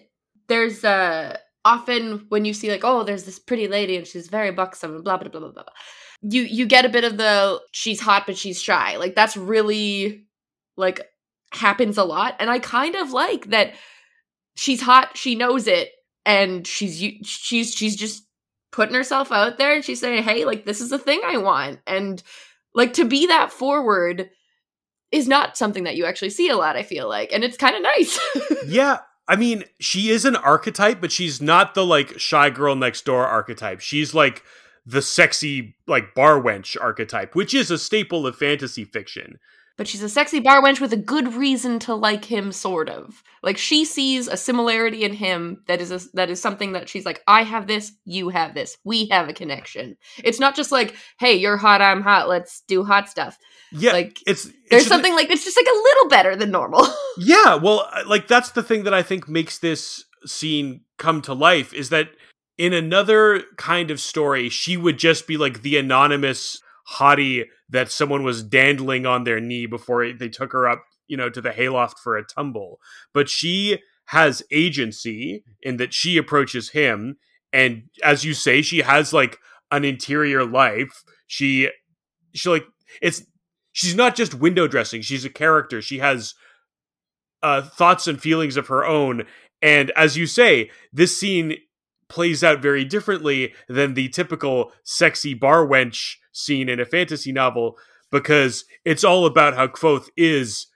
there's 0.47 0.85
uh 0.85 1.39
often 1.65 2.27
when 2.29 2.45
you 2.45 2.55
see 2.55 2.71
like 2.71 2.85
oh 2.85 3.03
there's 3.03 3.25
this 3.25 3.39
pretty 3.39 3.67
lady 3.67 3.97
and 3.97 4.06
she's 4.06 4.29
very 4.29 4.53
buxom 4.53 4.95
and 4.95 5.03
blah 5.03 5.17
blah 5.17 5.29
blah 5.29 5.41
blah 5.41 5.51
blah. 5.51 5.65
You 6.23 6.43
you 6.43 6.67
get 6.67 6.85
a 6.85 6.89
bit 6.89 7.03
of 7.03 7.17
the 7.17 7.61
she's 7.73 8.00
hot 8.00 8.23
but 8.25 8.39
she's 8.39 8.62
shy. 8.62 8.97
Like 8.97 9.17
that's 9.17 9.37
really 9.37 10.29
like 10.77 11.00
happens 11.53 11.99
a 11.99 12.05
lot 12.05 12.37
and 12.39 12.49
I 12.49 12.61
kind 12.61 12.95
of 12.95 13.11
like 13.11 13.50
that 13.50 13.75
she's 14.55 14.83
hot, 14.83 15.17
she 15.17 15.35
knows 15.35 15.67
it 15.67 15.91
and 16.25 16.65
she's 16.65 17.03
she's 17.25 17.75
she's 17.75 17.97
just 17.97 18.25
putting 18.75 18.94
herself 18.94 19.31
out 19.31 19.56
there 19.56 19.75
and 19.75 19.85
she's 19.85 20.00
saying 20.00 20.23
hey 20.23 20.44
like 20.44 20.65
this 20.65 20.81
is 20.81 20.91
the 20.91 20.99
thing 20.99 21.21
I 21.25 21.38
want 21.38 21.81
and 21.87 22.23
like 22.75 22.93
to 22.94 23.05
be 23.05 23.26
that 23.29 23.53
forward 23.53 24.31
is 25.15 25.29
not 25.29 25.56
something 25.56 25.85
that 25.85 25.94
you 25.94 26.05
actually 26.05 26.31
see 26.31 26.49
a 26.49 26.56
lot, 26.56 26.76
I 26.76 26.82
feel 26.82 27.09
like. 27.09 27.32
And 27.32 27.44
it's 27.44 27.56
kind 27.56 27.76
of 27.76 27.82
nice. 27.82 28.19
yeah, 28.67 28.99
I 29.29 29.37
mean, 29.37 29.62
she 29.79 30.11
is 30.11 30.25
an 30.25 30.35
archetype, 30.35 31.00
but 31.00 31.12
she's 31.12 31.41
not 31.41 31.75
the 31.75 31.87
like 31.87 32.19
shy 32.19 32.50
girl 32.50 32.75
next 32.75 33.05
door 33.05 33.25
archetype. 33.25 33.81
She's 33.81 34.12
like 34.12 34.43
the 34.85 35.00
sexy 35.00 35.76
like 35.87 36.15
bar 36.15 36.41
wench 36.41 36.76
archetype, 36.81 37.37
which 37.37 37.55
is 37.55 37.71
a 37.71 37.79
staple 37.79 38.26
of 38.26 38.37
fantasy 38.37 38.85
fiction. 38.85 39.38
But 39.76 39.88
she's 39.88 40.03
a 40.03 40.09
sexy 40.09 40.41
bar 40.41 40.62
wench 40.62 40.81
with 40.81 40.93
a 40.93 40.97
good 40.97 41.35
reason 41.35 41.79
to 41.81 41.94
like 41.94 42.25
him, 42.25 42.53
sort 42.53 42.88
of. 42.88 43.23
Like 43.43 43.59
she 43.59 43.85
sees 43.85 44.29
a 44.29 44.37
similarity 44.37 45.05
in 45.05 45.12
him 45.15 45.62
that 45.67 45.81
is 45.81 45.91
a, 45.91 46.00
that 46.15 46.31
is 46.31 46.41
something 46.41 46.73
that 46.73 46.88
she's 46.88 47.05
like, 47.05 47.23
I 47.26 47.43
have 47.43 47.67
this, 47.67 47.93
you 48.05 48.29
have 48.29 48.55
this, 48.55 48.76
we 48.85 49.06
have 49.09 49.29
a 49.29 49.32
connection. 49.32 49.97
It's 50.23 50.38
not 50.41 50.55
just 50.55 50.71
like, 50.73 50.94
hey, 51.19 51.35
you're 51.35 51.56
hot, 51.56 51.81
I'm 51.81 52.03
hot, 52.03 52.29
let's 52.29 52.62
do 52.69 52.85
hot 52.85 53.09
stuff. 53.09 53.37
Yeah, 53.73 53.93
Like, 53.93 54.21
it's, 54.26 54.47
it's 54.47 54.55
There's 54.71 54.82
just- 54.82 54.88
something 54.88 55.15
like 55.15 55.31
it's 55.31 55.44
just 55.44 55.56
like 55.56 55.67
a 55.67 55.82
little 55.82 56.09
better 56.09 56.37
than 56.37 56.50
normal. 56.50 56.87
Yeah, 57.17 57.55
well, 57.55 57.88
uh, 57.93 58.03
like 58.09 58.26
that's 58.26 58.50
the 58.50 58.62
thing 58.62 58.82
that 58.85 58.93
I 58.94 59.03
think 59.03 59.29
makes 59.29 59.59
this 59.59 60.05
scene 60.26 60.81
come 60.99 61.23
to 61.23 61.32
life 61.32 61.73
is 61.73 61.91
that 61.91 62.09
in 62.59 62.73
another 62.73 63.43
kind 63.56 63.91
of 63.93 64.00
story, 64.00 64.49
she 64.49 64.76
would 64.76 64.99
just 64.99 65.26
be 65.29 65.37
like 65.37 65.62
the 65.62 65.76
anonymous 65.76 66.61
hottie 66.89 67.45
that 67.69 67.91
someone 67.91 68.23
was 68.23 68.43
dandling 68.43 69.07
on 69.07 69.25
their 69.25 69.41
knee 69.41 69.67
before 69.67 70.13
they 70.13 70.29
took 70.29 70.53
her 70.53 70.69
up, 70.69 70.85
you 71.07 71.17
know, 71.17 71.31
to 71.31 71.41
the 71.41 71.53
hayloft 71.53 71.99
for 71.99 72.17
a 72.17 72.25
tumble. 72.25 72.81
But 73.13 73.29
she 73.29 73.79
has 74.07 74.43
agency 74.51 75.45
in 75.63 75.79
that 75.79 75.95
she 75.95 76.17
approaches 76.17 76.71
him, 76.71 77.17
and 77.53 77.85
as 78.03 78.25
you 78.25 78.35
say, 78.35 78.63
she 78.63 78.79
has 78.79 79.13
like 79.13 79.39
an 79.71 79.85
interior 79.85 80.45
life. 80.45 81.05
She, 81.27 81.71
she 82.35 82.49
like 82.49 82.67
it's 83.01 83.23
she's 83.73 83.95
not 83.95 84.15
just 84.15 84.35
window 84.35 84.67
dressing; 84.67 85.03
she's 85.03 85.25
a 85.25 85.31
character. 85.31 85.81
She 85.81 85.99
has 85.99 86.35
uh, 87.43 87.63
thoughts 87.63 88.07
and 88.07 88.21
feelings 88.21 88.57
of 88.57 88.69
her 88.69 88.85
own. 88.85 89.25
And 89.63 89.91
as 89.93 90.17
you 90.17 90.27
say, 90.27 90.71
this 90.93 91.19
scene 91.19 91.57
plays 92.14 92.44
out 92.44 92.62
very 92.62 92.84
differently 92.84 93.52
than 93.69 93.94
the 93.94 94.08
typical 94.08 94.70
sexy 94.84 95.34
bar 95.34 95.66
wench 95.66 96.14
scene 96.31 96.69
in 96.69 96.78
a 96.78 96.84
fantasy 96.84 97.32
novel 97.32 97.76
because 98.12 98.64
it's 98.85 99.02
all 99.02 99.26
about 99.26 99.54
how 99.54 99.66
Kvothe 99.66 100.09
is 100.16 100.68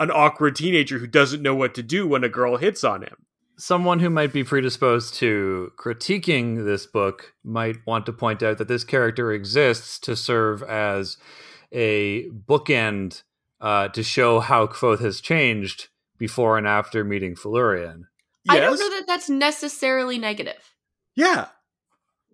an 0.00 0.10
awkward 0.10 0.56
teenager 0.56 0.98
who 0.98 1.06
doesn't 1.06 1.42
know 1.42 1.54
what 1.54 1.74
to 1.74 1.82
do 1.82 2.06
when 2.08 2.24
a 2.24 2.30
girl 2.30 2.56
hits 2.56 2.82
on 2.82 3.02
him. 3.02 3.26
someone 3.58 4.00
who 4.00 4.10
might 4.10 4.32
be 4.32 4.44
predisposed 4.44 5.14
to 5.14 5.72
critiquing 5.78 6.64
this 6.64 6.86
book 6.86 7.34
might 7.44 7.76
want 7.86 8.06
to 8.06 8.12
point 8.12 8.42
out 8.42 8.58
that 8.58 8.68
this 8.68 8.84
character 8.84 9.32
exists 9.32 9.98
to 9.98 10.14
serve 10.14 10.62
as 10.62 11.16
a 11.72 12.28
bookend 12.30 13.22
uh, 13.60 13.88
to 13.88 14.02
show 14.02 14.40
how 14.40 14.66
Kvothe 14.66 15.00
has 15.00 15.20
changed 15.20 15.88
before 16.18 16.56
and 16.58 16.66
after 16.66 17.04
meeting 17.04 17.34
Felurian. 17.34 18.04
I 18.48 18.60
don't 18.60 18.78
know 18.78 18.90
that 18.90 19.06
that's 19.06 19.28
necessarily 19.28 20.18
negative. 20.18 20.75
Yeah. 21.16 21.46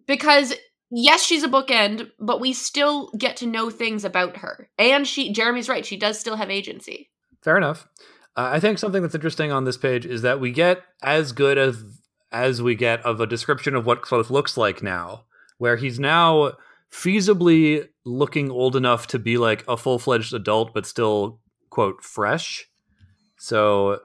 because 0.07 0.53
yes 0.91 1.25
she's 1.25 1.45
a 1.45 1.49
bookend 1.49 2.11
but 2.19 2.41
we 2.41 2.53
still 2.53 3.11
get 3.17 3.37
to 3.39 3.47
know 3.47 3.71
things 3.71 4.05
about 4.05 4.39
her 4.39 4.69
and 4.79 5.07
she 5.07 5.33
jeremy's 5.33 5.69
right 5.69 5.87
she 5.87 5.97
does 5.97 6.19
still 6.19 6.37
have 6.37 6.51
agency 6.51 7.09
Fair 7.43 7.57
enough. 7.57 7.89
Uh, 8.37 8.51
I 8.53 8.61
think 8.61 8.79
something 8.79 9.03
that's 9.03 9.15
interesting 9.15 9.53
on 9.53 9.65
this 9.65 9.77
page 9.77 10.07
is 10.07 10.23
that 10.23 10.41
we 10.41 10.53
get 10.53 10.83
as 11.03 11.33
good 11.33 11.59
as 11.59 11.85
as 12.31 12.63
we 12.63 12.75
get 12.75 13.05
of 13.05 13.21
a 13.21 13.27
description 13.27 13.75
of 13.75 13.85
what 13.85 14.01
Kvothe 14.01 14.31
looks 14.31 14.57
like 14.57 14.83
now, 14.83 15.25
where 15.59 15.77
he's 15.77 15.99
now 16.01 16.53
feasibly 16.91 17.89
looking 18.07 18.51
old 18.51 18.75
enough 18.75 19.07
to 19.09 19.19
be 19.19 19.37
like 19.37 19.65
a 19.69 19.77
full 19.77 19.99
fledged 19.99 20.33
adult, 20.33 20.73
but 20.73 20.87
still 20.87 21.41
quote 21.69 22.03
fresh. 22.03 22.69
So 23.37 24.01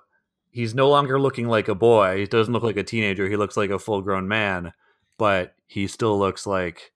he's 0.58 0.74
no 0.74 0.90
longer 0.90 1.20
looking 1.20 1.48
like 1.48 1.68
a 1.68 1.76
boy. 1.76 2.18
He 2.18 2.26
doesn't 2.26 2.52
look 2.52 2.64
like 2.64 2.78
a 2.78 2.84
teenager. 2.84 3.30
He 3.30 3.36
looks 3.36 3.56
like 3.56 3.70
a 3.70 3.78
full 3.78 4.02
grown 4.02 4.28
man, 4.28 4.74
but 5.20 5.54
he 5.68 5.86
still 5.86 6.18
looks 6.18 6.48
like, 6.48 6.94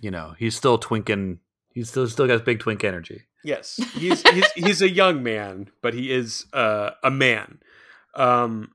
you 0.00 0.10
know, 0.10 0.34
he's 0.38 0.56
still 0.56 0.78
twinking. 0.78 1.36
He's 1.74 1.90
still 1.90 2.08
still 2.08 2.26
got 2.26 2.46
big 2.46 2.60
twink 2.60 2.82
energy. 2.82 3.24
Yes. 3.44 3.78
He's 3.92 4.26
he's 4.26 4.50
he's 4.52 4.80
a 4.80 4.88
young 4.88 5.22
man, 5.22 5.68
but 5.82 5.92
he 5.92 6.10
is 6.10 6.46
uh, 6.54 6.92
a 7.04 7.10
man. 7.10 7.58
Um 8.14 8.72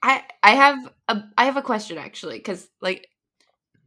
i 0.00 0.22
i 0.44 0.54
have 0.54 0.78
a 1.08 1.22
i 1.36 1.44
have 1.44 1.56
a 1.56 1.62
question 1.62 1.98
actually 1.98 2.38
because 2.38 2.68
like 2.80 3.08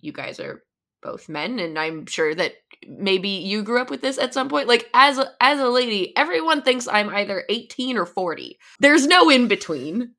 you 0.01 0.11
guys 0.11 0.41
are 0.41 0.61
both 1.01 1.29
men 1.29 1.59
and 1.59 1.77
i'm 1.77 2.05
sure 2.05 2.33
that 2.33 2.53
maybe 2.87 3.29
you 3.29 3.63
grew 3.63 3.81
up 3.81 3.89
with 3.89 4.01
this 4.01 4.17
at 4.17 4.33
some 4.33 4.49
point 4.49 4.67
like 4.67 4.89
as 4.93 5.17
a, 5.17 5.31
as 5.39 5.59
a 5.59 5.69
lady 5.69 6.15
everyone 6.17 6.61
thinks 6.61 6.87
i'm 6.87 7.09
either 7.09 7.43
18 7.49 7.97
or 7.97 8.05
40 8.05 8.57
there's 8.79 9.07
no 9.07 9.29
in 9.29 9.47
between 9.47 10.13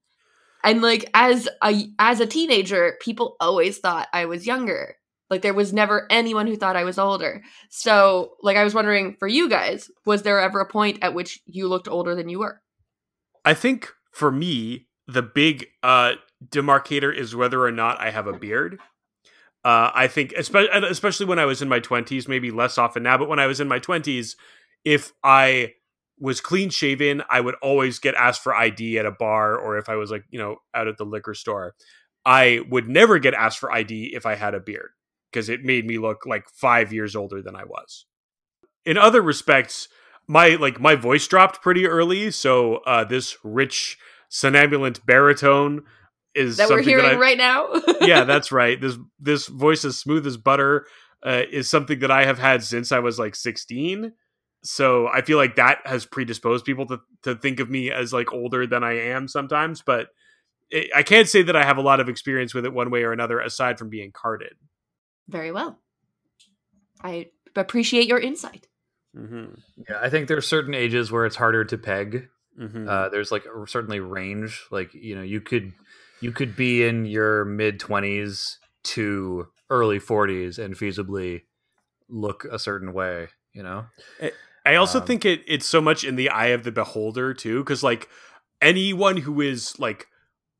And 0.64 0.82
like 0.82 1.10
as 1.14 1.48
a 1.62 1.88
as 1.98 2.20
a 2.20 2.26
teenager, 2.26 2.96
people 3.00 3.36
always 3.40 3.78
thought 3.78 4.08
I 4.12 4.26
was 4.26 4.46
younger. 4.46 4.96
Like 5.28 5.42
there 5.42 5.54
was 5.54 5.72
never 5.72 6.06
anyone 6.10 6.46
who 6.46 6.56
thought 6.56 6.76
I 6.76 6.84
was 6.84 6.98
older. 6.98 7.42
So 7.70 8.34
like 8.42 8.56
I 8.56 8.64
was 8.64 8.74
wondering 8.74 9.16
for 9.18 9.26
you 9.26 9.48
guys, 9.48 9.90
was 10.04 10.22
there 10.22 10.40
ever 10.40 10.60
a 10.60 10.68
point 10.68 10.98
at 11.02 11.14
which 11.14 11.40
you 11.46 11.68
looked 11.68 11.88
older 11.88 12.14
than 12.14 12.28
you 12.28 12.40
were? 12.40 12.60
I 13.44 13.54
think 13.54 13.90
for 14.12 14.30
me, 14.30 14.86
the 15.08 15.22
big 15.22 15.66
uh, 15.82 16.12
demarcator 16.46 17.14
is 17.14 17.34
whether 17.34 17.64
or 17.64 17.72
not 17.72 18.00
I 18.00 18.10
have 18.10 18.26
a 18.26 18.32
beard. 18.32 18.78
Uh, 19.64 19.90
I 19.94 20.08
think, 20.08 20.32
especially, 20.32 21.26
when 21.26 21.38
I 21.38 21.44
was 21.44 21.62
in 21.62 21.68
my 21.68 21.80
20s, 21.80 22.26
maybe 22.26 22.50
less 22.50 22.78
often 22.78 23.04
now, 23.04 23.16
but 23.16 23.28
when 23.28 23.38
I 23.38 23.46
was 23.46 23.60
in 23.60 23.68
my 23.68 23.78
20s, 23.78 24.34
if 24.84 25.12
I 25.22 25.74
was 26.18 26.40
clean 26.40 26.70
shaven, 26.70 27.22
I 27.30 27.40
would 27.40 27.54
always 27.62 27.98
get 27.98 28.14
asked 28.14 28.42
for 28.42 28.54
ID 28.54 28.98
at 28.98 29.06
a 29.06 29.10
bar 29.10 29.56
or 29.56 29.78
if 29.78 29.88
I 29.88 29.96
was 29.96 30.10
like, 30.10 30.24
you 30.30 30.38
know, 30.38 30.56
out 30.74 30.88
at 30.88 30.96
the 30.96 31.04
liquor 31.04 31.34
store. 31.34 31.74
I 32.24 32.60
would 32.70 32.88
never 32.88 33.18
get 33.18 33.34
asked 33.34 33.58
for 33.58 33.72
ID 33.72 34.12
if 34.14 34.26
I 34.26 34.36
had 34.36 34.54
a 34.54 34.60
beard 34.60 34.90
because 35.30 35.48
it 35.48 35.64
made 35.64 35.86
me 35.86 35.98
look 35.98 36.24
like 36.26 36.48
five 36.48 36.92
years 36.92 37.16
older 37.16 37.42
than 37.42 37.56
I 37.56 37.64
was. 37.64 38.06
In 38.84 38.96
other 38.96 39.22
respects, 39.22 39.88
my 40.28 40.50
like 40.50 40.80
my 40.80 40.94
voice 40.94 41.26
dropped 41.26 41.62
pretty 41.62 41.86
early, 41.86 42.30
so 42.30 42.76
uh, 42.86 43.04
this 43.04 43.36
rich 43.42 43.98
somnambulant 44.30 45.04
baritone 45.04 45.82
is 46.34 46.56
that 46.56 46.68
we're 46.68 46.82
hearing 46.82 47.04
that 47.04 47.14
I, 47.14 47.18
right 47.18 47.38
now. 47.38 47.68
yeah, 48.00 48.24
that's 48.24 48.52
right. 48.52 48.80
This 48.80 48.96
this 49.18 49.46
voice 49.46 49.84
as 49.84 49.98
smooth 49.98 50.26
as 50.26 50.36
butter 50.36 50.86
uh, 51.24 51.42
is 51.50 51.68
something 51.68 52.00
that 52.00 52.10
I 52.10 52.24
have 52.24 52.38
had 52.38 52.62
since 52.62 52.92
I 52.92 52.98
was 52.98 53.18
like 53.18 53.34
16. 53.34 54.12
So 54.64 55.08
I 55.08 55.22
feel 55.22 55.38
like 55.38 55.56
that 55.56 55.78
has 55.84 56.06
predisposed 56.06 56.64
people 56.64 56.86
to 56.86 57.00
to 57.24 57.34
think 57.34 57.60
of 57.60 57.68
me 57.68 57.90
as 57.90 58.12
like 58.12 58.32
older 58.32 58.66
than 58.66 58.84
I 58.84 58.92
am 58.92 59.28
sometimes, 59.28 59.82
but 59.82 60.08
it, 60.70 60.90
I 60.94 61.02
can't 61.02 61.28
say 61.28 61.42
that 61.42 61.56
I 61.56 61.64
have 61.64 61.78
a 61.78 61.82
lot 61.82 62.00
of 62.00 62.08
experience 62.08 62.54
with 62.54 62.64
it 62.64 62.72
one 62.72 62.90
way 62.90 63.02
or 63.02 63.12
another 63.12 63.40
aside 63.40 63.78
from 63.78 63.90
being 63.90 64.12
carded. 64.12 64.54
Very 65.28 65.52
well. 65.52 65.78
I 67.02 67.30
appreciate 67.56 68.06
your 68.06 68.18
insight. 68.18 68.68
Mm-hmm. 69.16 69.54
Yeah, 69.88 69.98
I 70.00 70.08
think 70.08 70.28
there's 70.28 70.46
certain 70.46 70.74
ages 70.74 71.12
where 71.12 71.26
it's 71.26 71.36
harder 71.36 71.64
to 71.64 71.78
peg. 71.78 72.28
Mm-hmm. 72.58 72.88
Uh, 72.88 73.08
there's 73.08 73.32
like 73.32 73.44
certainly 73.66 74.00
range. 74.00 74.66
Like 74.70 74.94
you 74.94 75.14
know, 75.14 75.22
you 75.22 75.40
could 75.40 75.72
you 76.22 76.32
could 76.32 76.56
be 76.56 76.86
in 76.86 77.04
your 77.04 77.44
mid 77.44 77.78
twenties 77.78 78.58
to 78.84 79.48
early 79.68 79.98
forties 79.98 80.58
and 80.58 80.74
feasibly 80.74 81.42
look 82.08 82.46
a 82.50 82.58
certain 82.58 82.92
way. 82.94 83.28
You 83.52 83.62
know. 83.62 83.86
I 84.64 84.76
also 84.76 85.00
Um, 85.00 85.06
think 85.06 85.24
it 85.24 85.42
it's 85.46 85.66
so 85.66 85.80
much 85.80 86.04
in 86.04 86.16
the 86.16 86.30
eye 86.30 86.54
of 86.54 86.62
the 86.62 86.72
beholder 86.72 87.34
too, 87.34 87.58
because 87.58 87.82
like 87.82 88.08
anyone 88.60 89.18
who 89.18 89.40
is 89.40 89.78
like 89.78 90.06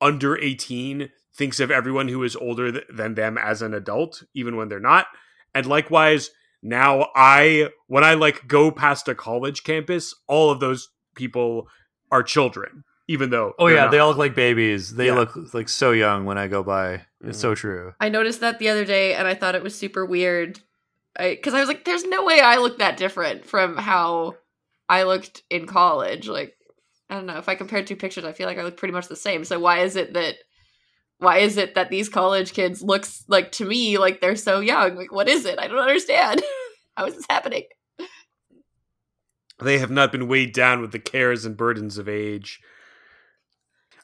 under 0.00 0.36
eighteen 0.36 1.10
thinks 1.34 1.60
of 1.60 1.70
everyone 1.70 2.08
who 2.08 2.22
is 2.24 2.36
older 2.36 2.72
th- 2.72 2.84
than 2.90 3.14
them 3.14 3.38
as 3.38 3.62
an 3.62 3.72
adult, 3.72 4.24
even 4.34 4.56
when 4.56 4.68
they're 4.68 4.80
not. 4.80 5.06
And 5.54 5.66
likewise, 5.66 6.30
now 6.62 7.08
I 7.14 7.70
when 7.86 8.04
I 8.04 8.14
like 8.14 8.48
go 8.48 8.70
past 8.70 9.08
a 9.08 9.14
college 9.14 9.62
campus, 9.62 10.14
all 10.26 10.50
of 10.50 10.60
those 10.60 10.90
people 11.14 11.68
are 12.10 12.22
children, 12.22 12.84
even 13.12 13.30
though 13.30 13.54
Oh 13.58 13.66
yeah, 13.68 13.82
not. 13.84 13.90
they 13.90 13.98
all 13.98 14.08
look 14.08 14.18
like 14.18 14.34
babies. 14.34 14.94
They 14.94 15.06
Yeah. 15.06 15.14
look 15.14 15.36
like 15.54 15.68
so 15.68 15.90
young 15.92 16.24
when 16.24 16.38
I 16.38 16.48
go 16.48 16.62
by. 16.62 17.06
It's 17.20 17.38
Mhm. 17.38 17.40
so 17.40 17.54
true. 17.54 17.94
I 18.00 18.08
noticed 18.08 18.40
that 18.40 18.58
the 18.58 18.68
other 18.70 18.84
day 18.84 19.14
and 19.14 19.28
I 19.28 19.34
thought 19.34 19.54
it 19.54 19.62
was 19.62 19.74
super 19.74 20.04
weird. 20.06 20.60
Because 21.18 21.52
I, 21.52 21.60
was 21.60 21.68
like, 21.68 21.84
there's 21.84 22.04
no 22.06 22.24
way 22.24 22.40
I 22.40 22.56
look 22.56 22.78
that 22.78 22.96
different 22.96 23.44
from 23.44 23.76
how 23.76 24.36
I 24.88 25.02
looked 25.02 25.42
in 25.50 25.66
college. 25.66 26.26
Like, 26.26 26.56
I 27.10 27.14
don't 27.16 27.26
know. 27.26 27.36
If 27.36 27.50
I 27.50 27.54
compare 27.54 27.82
two 27.84 27.96
pictures, 27.96 28.24
I 28.24 28.32
feel 28.32 28.46
like 28.46 28.58
I 28.58 28.62
look 28.62 28.78
pretty 28.78 28.92
much 28.94 29.08
the 29.08 29.16
same. 29.16 29.44
So 29.44 29.60
why 29.60 29.80
is 29.80 29.94
it 29.96 30.14
that. 30.14 30.36
Why 31.18 31.38
is 31.38 31.56
it 31.58 31.74
that 31.76 31.90
these 31.90 32.08
college 32.08 32.52
kids 32.52 32.82
looks 32.82 33.24
like 33.28 33.52
to 33.52 33.64
me 33.66 33.96
like 33.98 34.20
they're 34.20 34.34
so 34.36 34.58
young? 34.60 34.96
Like, 34.96 35.12
what 35.12 35.28
is 35.28 35.44
it? 35.44 35.58
I 35.58 35.68
don't 35.68 35.78
understand. 35.78 36.42
How 36.96 37.04
is 37.06 37.14
this 37.14 37.26
happening? 37.30 37.64
they 39.60 39.78
have 39.78 39.90
not 39.90 40.10
been 40.10 40.26
weighed 40.26 40.52
down 40.52 40.80
with 40.80 40.90
the 40.90 40.98
cares 40.98 41.44
and 41.44 41.56
burdens 41.56 41.96
of 41.98 42.08
age. 42.08 42.58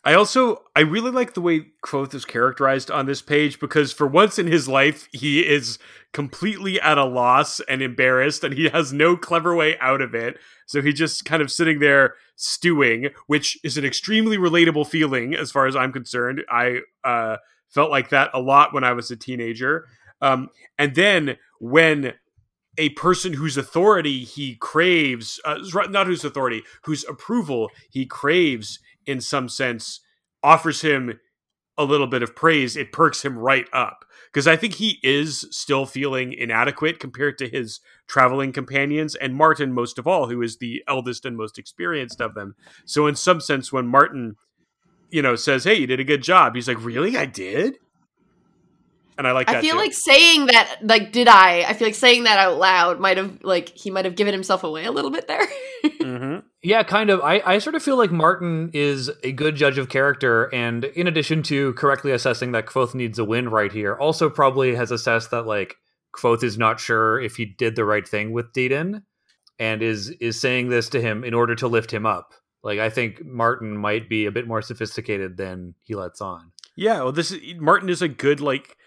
I 0.08 0.14
also 0.14 0.62
I 0.74 0.80
really 0.80 1.10
like 1.10 1.34
the 1.34 1.42
way 1.42 1.66
Kvothe 1.84 2.14
is 2.14 2.24
characterized 2.24 2.90
on 2.90 3.04
this 3.04 3.20
page 3.20 3.60
because 3.60 3.92
for 3.92 4.06
once 4.06 4.38
in 4.38 4.46
his 4.46 4.66
life 4.66 5.06
he 5.12 5.46
is 5.46 5.78
completely 6.14 6.80
at 6.80 6.96
a 6.96 7.04
loss 7.04 7.60
and 7.68 7.82
embarrassed 7.82 8.42
and 8.42 8.54
he 8.54 8.70
has 8.70 8.90
no 8.90 9.18
clever 9.18 9.54
way 9.54 9.78
out 9.80 10.00
of 10.00 10.14
it. 10.14 10.38
So 10.64 10.80
he 10.80 10.94
just 10.94 11.26
kind 11.26 11.42
of 11.42 11.52
sitting 11.52 11.80
there 11.80 12.14
stewing, 12.36 13.10
which 13.26 13.58
is 13.62 13.76
an 13.76 13.84
extremely 13.84 14.38
relatable 14.38 14.86
feeling 14.86 15.34
as 15.34 15.50
far 15.50 15.66
as 15.66 15.76
I'm 15.76 15.92
concerned. 15.92 16.42
I 16.50 16.78
uh, 17.04 17.36
felt 17.68 17.90
like 17.90 18.08
that 18.08 18.30
a 18.32 18.40
lot 18.40 18.72
when 18.72 18.84
I 18.84 18.94
was 18.94 19.10
a 19.10 19.16
teenager. 19.16 19.88
Um, 20.22 20.48
and 20.78 20.94
then 20.94 21.36
when 21.60 22.14
a 22.78 22.90
person 22.90 23.34
whose 23.34 23.56
authority 23.56 24.24
he 24.24 24.54
craves, 24.54 25.40
uh, 25.44 25.58
not 25.90 26.06
whose 26.06 26.24
authority, 26.24 26.62
whose 26.84 27.04
approval 27.04 27.70
he 27.90 28.06
craves 28.06 28.78
in 29.04 29.20
some 29.20 29.48
sense, 29.48 30.00
offers 30.42 30.80
him 30.80 31.18
a 31.76 31.84
little 31.84 32.06
bit 32.06 32.22
of 32.22 32.34
praise, 32.34 32.76
it 32.76 32.92
perks 32.92 33.24
him 33.24 33.38
right 33.38 33.66
up. 33.72 34.04
Because 34.26 34.46
I 34.48 34.56
think 34.56 34.74
he 34.74 34.98
is 35.02 35.46
still 35.50 35.86
feeling 35.86 36.32
inadequate 36.32 36.98
compared 36.98 37.38
to 37.38 37.48
his 37.48 37.80
traveling 38.08 38.52
companions, 38.52 39.14
and 39.14 39.34
Martin 39.34 39.72
most 39.72 39.98
of 39.98 40.06
all, 40.06 40.28
who 40.28 40.42
is 40.42 40.58
the 40.58 40.82
eldest 40.88 41.24
and 41.24 41.36
most 41.36 41.58
experienced 41.58 42.20
of 42.20 42.34
them. 42.34 42.54
So, 42.84 43.06
in 43.06 43.14
some 43.14 43.40
sense, 43.40 43.72
when 43.72 43.86
Martin, 43.86 44.36
you 45.10 45.22
know, 45.22 45.36
says, 45.36 45.64
"Hey, 45.64 45.76
you 45.76 45.86
did 45.86 46.00
a 46.00 46.04
good 46.04 46.22
job," 46.22 46.56
he's 46.56 46.68
like, 46.68 46.84
"Really, 46.84 47.16
I 47.16 47.26
did." 47.26 47.78
And 49.18 49.26
I 49.26 49.32
like 49.32 49.48
that. 49.48 49.56
I 49.56 49.60
feel 49.60 49.72
too. 49.72 49.78
like 49.78 49.92
saying 49.92 50.46
that, 50.46 50.78
like, 50.80 51.10
did 51.10 51.26
I? 51.26 51.62
I 51.62 51.72
feel 51.72 51.88
like 51.88 51.96
saying 51.96 52.22
that 52.24 52.38
out 52.38 52.56
loud 52.58 53.00
might 53.00 53.16
have, 53.16 53.42
like, 53.42 53.68
he 53.70 53.90
might 53.90 54.04
have 54.04 54.14
given 54.14 54.32
himself 54.32 54.62
away 54.62 54.84
a 54.84 54.92
little 54.92 55.10
bit 55.10 55.26
there. 55.28 55.46
Mhm. 56.00 56.42
Yeah, 56.62 56.82
kind 56.82 57.10
of. 57.10 57.20
I, 57.20 57.40
I 57.44 57.58
sort 57.58 57.76
of 57.76 57.82
feel 57.82 57.96
like 57.96 58.10
Martin 58.10 58.70
is 58.72 59.10
a 59.22 59.30
good 59.30 59.54
judge 59.56 59.78
of 59.78 59.88
character, 59.88 60.44
and 60.54 60.84
in 60.84 61.06
addition 61.06 61.42
to 61.44 61.72
correctly 61.74 62.12
assessing 62.12 62.52
that 62.52 62.66
Kvothe 62.66 62.94
needs 62.94 63.18
a 63.18 63.24
win 63.24 63.48
right 63.50 63.70
here, 63.70 63.94
also 63.94 64.30
probably 64.30 64.74
has 64.74 64.90
assessed 64.90 65.30
that 65.30 65.46
like 65.46 65.76
Kvothe 66.16 66.42
is 66.42 66.56
not 66.58 66.80
sure 66.80 67.20
if 67.20 67.36
he 67.36 67.44
did 67.44 67.76
the 67.76 67.84
right 67.84 68.08
thing 68.08 68.32
with 68.32 68.52
Dedan, 68.52 69.02
and 69.58 69.82
is 69.82 70.08
is 70.10 70.40
saying 70.40 70.70
this 70.70 70.88
to 70.90 71.00
him 71.00 71.24
in 71.24 71.34
order 71.34 71.54
to 71.56 71.68
lift 71.68 71.92
him 71.92 72.06
up. 72.06 72.32
Like 72.62 72.78
I 72.78 72.88
think 72.90 73.24
Martin 73.24 73.76
might 73.76 74.08
be 74.08 74.24
a 74.24 74.32
bit 74.32 74.48
more 74.48 74.62
sophisticated 74.62 75.36
than 75.36 75.74
he 75.82 75.94
lets 75.94 76.20
on. 76.20 76.52
Yeah, 76.74 77.02
well, 77.02 77.12
this 77.12 77.30
is 77.30 77.40
Martin 77.60 77.88
is 77.90 78.02
a 78.02 78.08
good 78.08 78.40
like 78.40 78.77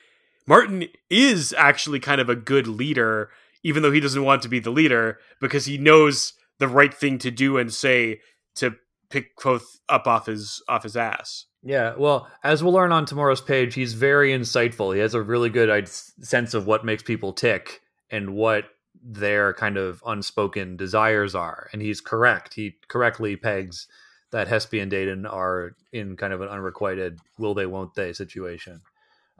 Martin 0.47 0.87
is 1.09 1.53
actually 1.57 1.99
kind 1.99 2.21
of 2.21 2.29
a 2.29 2.35
good 2.35 2.67
leader, 2.67 3.29
even 3.63 3.83
though 3.83 3.91
he 3.91 3.99
doesn't 3.99 4.23
want 4.23 4.41
to 4.41 4.49
be 4.49 4.59
the 4.59 4.71
leader 4.71 5.19
because 5.39 5.65
he 5.65 5.77
knows 5.77 6.33
the 6.59 6.67
right 6.67 6.93
thing 6.93 7.17
to 7.19 7.31
do 7.31 7.57
and 7.57 7.73
say 7.73 8.19
to 8.55 8.75
pick 9.09 9.35
Kvothe 9.37 9.79
up 9.89 10.07
off 10.07 10.25
his 10.25 10.61
off 10.67 10.83
his 10.83 10.97
ass. 10.97 11.45
Yeah, 11.63 11.93
well, 11.95 12.27
as 12.43 12.63
we'll 12.63 12.73
learn 12.73 12.91
on 12.91 13.05
tomorrow's 13.05 13.41
page, 13.41 13.75
he's 13.75 13.93
very 13.93 14.31
insightful. 14.31 14.95
He 14.95 15.01
has 15.01 15.13
a 15.13 15.21
really 15.21 15.49
good 15.49 15.87
sense 15.87 16.55
of 16.55 16.65
what 16.65 16.83
makes 16.83 17.03
people 17.03 17.33
tick 17.33 17.81
and 18.09 18.33
what 18.33 18.65
their 19.03 19.53
kind 19.53 19.77
of 19.77 20.01
unspoken 20.05 20.75
desires 20.75 21.35
are. 21.35 21.69
And 21.71 21.81
he's 21.81 22.01
correct. 22.01 22.55
He 22.55 22.77
correctly 22.87 23.35
pegs 23.35 23.87
that 24.31 24.47
Hespe 24.47 24.81
and 24.81 24.91
Dedan 24.91 25.31
are 25.31 25.75
in 25.91 26.17
kind 26.17 26.33
of 26.33 26.41
an 26.41 26.47
unrequited 26.47 27.19
will 27.37 27.53
they, 27.53 27.65
won't 27.65 27.93
they 27.95 28.13
situation. 28.13 28.81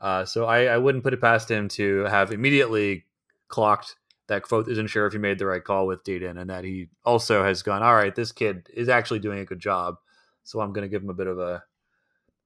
Uh, 0.01 0.25
so 0.25 0.45
I, 0.45 0.65
I 0.65 0.77
wouldn't 0.77 1.03
put 1.03 1.13
it 1.13 1.21
past 1.21 1.49
him 1.49 1.67
to 1.69 2.05
have 2.05 2.31
immediately 2.31 3.05
clocked 3.47 3.95
that 4.27 4.43
Kvothe 4.43 4.67
isn't 4.67 4.87
sure 4.87 5.05
if 5.05 5.13
he 5.13 5.19
made 5.19 5.37
the 5.37 5.45
right 5.45 5.63
call 5.63 5.85
with 5.85 6.03
Dedan 6.03 6.39
and 6.39 6.49
that 6.49 6.63
he 6.63 6.89
also 7.05 7.43
has 7.43 7.61
gone, 7.61 7.83
all 7.83 7.95
right, 7.95 8.15
this 8.15 8.31
kid 8.31 8.67
is 8.73 8.89
actually 8.89 9.19
doing 9.19 9.39
a 9.39 9.45
good 9.45 9.59
job. 9.59 9.95
So 10.43 10.59
I'm 10.59 10.73
going 10.73 10.83
to 10.83 10.89
give 10.89 11.03
him 11.03 11.09
a 11.09 11.13
bit 11.13 11.27
of 11.27 11.37
a 11.37 11.63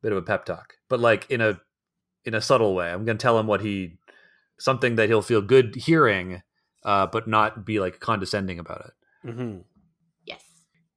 bit 0.01 0.11
of 0.11 0.17
a 0.17 0.21
pep 0.21 0.45
talk, 0.45 0.73
but 0.89 0.99
like 0.99 1.31
in 1.31 1.39
a 1.39 1.59
in 2.25 2.33
a 2.33 2.41
subtle 2.41 2.75
way. 2.75 2.91
I'm 2.91 3.05
going 3.05 3.17
to 3.17 3.21
tell 3.21 3.39
him 3.39 3.47
what 3.47 3.61
he 3.61 3.97
something 4.59 4.95
that 4.95 5.09
he'll 5.09 5.21
feel 5.21 5.41
good 5.41 5.75
hearing, 5.75 6.41
uh, 6.83 7.07
but 7.07 7.27
not 7.27 7.65
be 7.65 7.79
like 7.79 7.99
condescending 7.99 8.59
about 8.59 8.85
it. 8.85 9.27
Mm-hmm. 9.29 9.57
yes. 10.25 10.43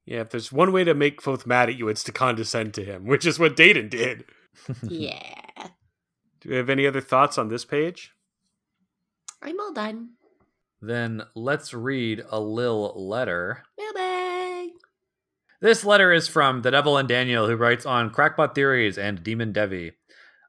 Yeah, 0.07 0.21
if 0.21 0.31
there's 0.31 0.51
one 0.51 0.73
way 0.73 0.85
to 0.85 0.95
make 0.95 1.21
Kvothe 1.21 1.47
mad 1.47 1.69
at 1.69 1.77
you, 1.77 1.89
it's 1.89 2.05
to 2.05 2.13
condescend 2.13 2.75
to 2.75 2.85
him, 2.85 3.07
which 3.07 3.27
is 3.27 3.39
what 3.39 3.57
Dedan 3.57 3.91
did. 3.91 4.25
Yeah. 4.89 5.38
Do 6.41 6.51
we 6.51 6.57
have 6.57 6.71
any 6.71 6.87
other 6.87 7.01
thoughts 7.01 7.37
on 7.39 7.49
this 7.49 7.65
page? 7.65 8.13
I'm 9.43 9.59
all 9.61 9.73
done. 9.73 10.11
Then 10.81 11.23
let's 11.35 11.75
read 11.75 12.25
a 12.31 12.41
Lil 12.41 12.93
letter. 12.97 13.65
Mailbag. 13.77 14.71
This 15.61 15.85
letter 15.85 16.13
is 16.13 16.29
from 16.29 16.63
the 16.63 16.71
Devil 16.71 16.97
and 16.97 17.09
Daniel, 17.09 17.49
who 17.49 17.57
writes 17.57 17.85
on 17.85 18.11
Crackpot 18.11 18.55
Theories 18.55 18.97
and 18.97 19.25
Demon 19.25 19.53
Devi. 19.53 19.93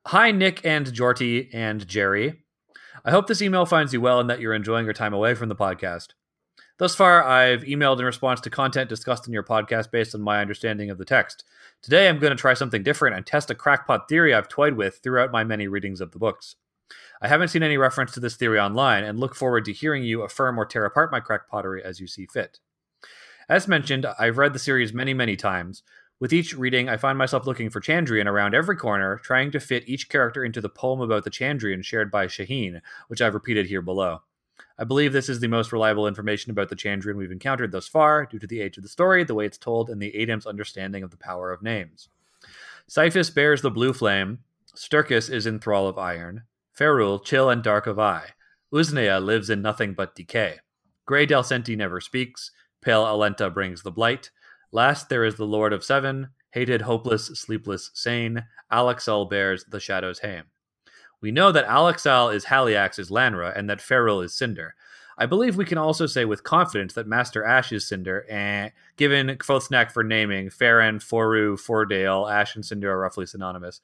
Hi, 0.08 0.31
Nick 0.31 0.63
and 0.63 0.93
Jorty 0.93 1.50
and 1.51 1.88
Jerry. 1.88 2.43
I 3.03 3.12
hope 3.12 3.25
this 3.27 3.41
email 3.41 3.65
finds 3.65 3.91
you 3.91 4.01
well 4.01 4.19
and 4.19 4.29
that 4.29 4.39
you're 4.39 4.53
enjoying 4.53 4.86
your 4.86 4.93
time 4.93 5.13
away 5.13 5.34
from 5.34 5.50
the 5.50 5.55
podcast. 5.55 6.10
Thus 6.80 6.96
far, 6.96 7.22
I've 7.26 7.64
emailed 7.64 8.00
in 8.00 8.06
response 8.06 8.40
to 8.40 8.50
content 8.50 8.88
discussed 8.88 9.28
in 9.28 9.34
your 9.34 9.44
podcast 9.44 9.92
based 9.92 10.16
on 10.16 10.22
my 10.22 10.40
understanding 10.40 10.90
of 10.90 10.98
the 10.98 11.04
text. 11.04 11.44
Today, 11.82 12.08
I'm 12.08 12.20
going 12.20 12.32
to 12.32 12.40
try 12.40 12.54
something 12.54 12.84
different 12.84 13.18
and 13.18 13.26
test 13.26 13.52
a 13.52 13.56
crackpot 13.56 14.08
theory 14.08 14.34
I've 14.34 14.48
toyed 14.48 14.76
with 14.76 15.02
throughout 15.04 15.30
my 15.30 15.44
many 15.44 15.68
readings 15.68 16.00
of 16.00 16.12
the 16.12 16.20
books. 16.20 16.56
I 17.22 17.28
haven't 17.28 17.50
seen 17.50 17.64
any 17.64 17.78
reference 17.78 18.14
to 18.14 18.22
this 18.22 18.38
theory 18.38 18.58
online 18.58 19.04
and 19.04 19.20
look 19.20 19.36
forward 19.36 19.66
to 19.66 19.74
hearing 19.74 20.04
you 20.04 20.22
affirm 20.22 20.58
or 20.58 20.66
tear 20.66 20.86
apart 20.86 21.12
my 21.12 21.20
crackpottery 21.20 21.82
as 21.82 22.00
you 22.00 22.08
see 22.08 22.26
fit. 22.28 22.62
As 23.50 23.68
mentioned, 23.68 24.06
I've 24.18 24.38
read 24.38 24.54
the 24.54 24.60
series 24.60 24.94
many, 24.94 25.14
many 25.14 25.36
times. 25.36 25.84
With 26.22 26.32
each 26.32 26.56
reading, 26.56 26.88
I 26.88 26.96
find 26.96 27.18
myself 27.18 27.46
looking 27.46 27.70
for 27.70 27.82
Chandrian 27.82 28.26
around 28.26 28.56
every 28.56 28.78
corner, 28.78 29.18
trying 29.18 29.52
to 29.52 29.60
fit 29.60 29.90
each 29.90 30.08
character 30.08 30.46
into 30.46 30.62
the 30.62 30.70
poem 30.70 31.02
about 31.02 31.26
the 31.26 31.30
Chandrian 31.30 31.84
shared 31.84 32.10
by 32.10 32.28
Shehyn, 32.28 32.80
which 33.10 33.22
I've 33.22 33.34
repeated 33.34 33.66
here 33.68 33.82
below. 33.82 34.22
I 34.80 34.86
believe 34.86 35.12
this 35.12 35.28
is 35.28 35.42
the 35.42 35.48
most 35.48 35.74
reliable 35.74 36.08
information 36.08 36.52
about 36.52 36.70
the 36.70 36.76
Chandrian 36.76 37.18
we've 37.18 37.34
encountered 37.34 37.74
thus 37.74 37.90
far, 37.90 38.26
due 38.26 38.40
to 38.40 38.48
the 38.48 38.62
age 38.62 38.78
of 38.78 38.84
the 38.84 38.90
story, 38.90 39.26
the 39.26 39.36
way 39.36 39.46
it's 39.46 39.58
told, 39.58 39.90
and 39.90 40.02
the 40.02 40.14
Adem's 40.14 40.46
understanding 40.46 41.04
of 41.04 41.12
the 41.12 41.18
power 41.18 41.52
of 41.52 41.62
names. 41.62 42.08
Cyphus 42.88 43.30
bears 43.30 43.62
the 43.62 43.70
blue 43.70 43.92
flame, 43.92 44.40
Stercus 44.74 45.30
is 45.30 45.46
in 45.46 45.60
thrall 45.60 45.90
of 45.90 45.98
iron, 45.98 46.44
Ferule 46.72 47.20
chill 47.20 47.50
and 47.50 47.62
dark 47.62 47.88
of 47.88 48.00
eye, 48.00 48.28
Usnea 48.74 49.22
lives 49.22 49.50
in 49.50 49.62
nothing 49.62 49.94
but 49.94 50.16
decay, 50.16 50.60
Grey 51.06 51.28
Dalcenti 51.28 51.76
never 51.76 52.00
speaks, 52.00 52.52
Pale 52.82 53.04
Alenta 53.04 53.54
brings 53.54 53.84
the 53.84 53.92
blight, 53.92 54.32
last 54.72 55.10
there 55.10 55.26
is 55.26 55.36
the 55.36 55.46
Lord 55.46 55.74
of 55.74 55.84
Seven, 55.84 56.30
hated, 56.52 56.80
hopeless, 56.82 57.26
sleepless, 57.26 57.92
sane, 57.94 58.46
Alaxel 58.72 59.30
bears 59.30 59.66
the 59.66 59.82
shadow's 59.82 60.20
hame. 60.20 60.46
We 61.22 61.32
know 61.32 61.52
that 61.52 61.68
Alaxel 61.68 62.34
is 62.34 62.46
Haliax's 62.46 63.10
Lanre 63.10 63.56
and 63.56 63.70
that 63.70 63.82
Ferule 63.82 64.24
is 64.24 64.34
Cinder. 64.34 64.76
I 65.18 65.26
believe 65.26 65.58
we 65.58 65.66
can 65.66 65.78
also 65.78 66.06
say 66.06 66.24
with 66.24 66.46
confidence 66.46 66.94
that 66.94 67.06
Master 67.06 67.44
Ash 67.44 67.74
is 67.74 67.86
Cinder, 67.86 68.26
and 68.30 68.72
given 68.96 69.28
Kvothe 69.28 69.92
for 69.92 70.02
naming, 70.02 70.50
Farron, 70.50 71.00
Foru, 71.00 71.58
Fordale, 71.58 72.32
Ash, 72.32 72.56
and 72.56 72.66
Cinder 72.66 72.90
are 72.90 73.00
roughly 73.00 73.26
synonymous. 73.26 73.82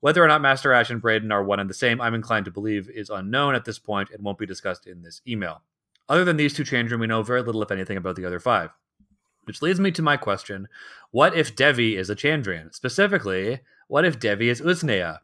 Whether 0.00 0.22
or 0.22 0.28
not 0.28 0.42
Master 0.42 0.74
Ash 0.74 0.90
and 0.90 1.00
Bredon 1.00 1.32
are 1.32 1.42
one 1.42 1.60
and 1.60 1.70
the 1.70 1.74
same, 1.74 1.98
I'm 1.98 2.12
inclined 2.12 2.44
to 2.44 2.50
believe 2.50 2.90
is 2.90 3.08
unknown 3.08 3.54
at 3.54 3.64
this 3.64 3.78
point 3.78 4.10
and 4.10 4.22
won't 4.22 4.36
be 4.36 4.44
discussed 4.44 4.86
in 4.86 5.00
this 5.00 5.22
email. 5.26 5.62
Other 6.10 6.26
than 6.26 6.36
these 6.36 6.52
two 6.52 6.62
Chandrian, 6.62 7.00
we 7.00 7.06
know 7.06 7.22
very 7.22 7.42
little, 7.42 7.62
if 7.62 7.70
anything, 7.70 7.96
about 7.96 8.16
the 8.16 8.26
other 8.26 8.38
five. 8.38 8.70
Which 9.44 9.62
leads 9.62 9.80
me 9.80 9.90
to 9.92 10.02
my 10.02 10.18
question 10.18 10.68
What 11.10 11.34
if 11.34 11.56
Devi 11.56 11.96
is 11.96 12.10
a 12.10 12.16
Chandrian? 12.16 12.74
Specifically, 12.74 13.60
what 13.88 14.04
if 14.04 14.18
Devi 14.18 14.50
is 14.50 14.60
Usnea? 14.60 15.20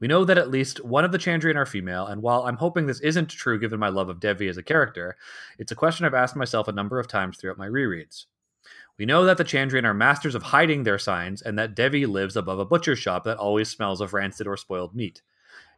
We 0.00 0.06
know 0.06 0.24
that 0.24 0.38
at 0.38 0.50
least 0.50 0.84
one 0.84 1.04
of 1.04 1.10
the 1.10 1.18
Chandrian 1.18 1.56
are 1.56 1.66
female, 1.66 2.06
and 2.06 2.22
while 2.22 2.44
I'm 2.44 2.56
hoping 2.56 2.86
this 2.86 3.00
isn't 3.00 3.30
true 3.30 3.58
given 3.58 3.80
my 3.80 3.88
love 3.88 4.08
of 4.08 4.20
Devi 4.20 4.48
as 4.48 4.56
a 4.56 4.62
character, 4.62 5.16
it's 5.58 5.72
a 5.72 5.76
question 5.76 6.06
I've 6.06 6.14
asked 6.14 6.36
myself 6.36 6.68
a 6.68 6.72
number 6.72 7.00
of 7.00 7.08
times 7.08 7.36
throughout 7.36 7.58
my 7.58 7.66
rereads. 7.66 8.26
We 8.96 9.06
know 9.06 9.24
that 9.24 9.38
the 9.38 9.44
Chandrian 9.44 9.84
are 9.84 9.94
masters 9.94 10.34
of 10.34 10.42
hiding 10.42 10.84
their 10.84 10.98
signs, 10.98 11.42
and 11.42 11.58
that 11.58 11.74
Devi 11.74 12.06
lives 12.06 12.36
above 12.36 12.58
a 12.58 12.64
butcher's 12.64 12.98
shop 12.98 13.24
that 13.24 13.38
always 13.38 13.68
smells 13.68 14.00
of 14.00 14.12
rancid 14.12 14.46
or 14.46 14.56
spoiled 14.56 14.94
meat. 14.94 15.22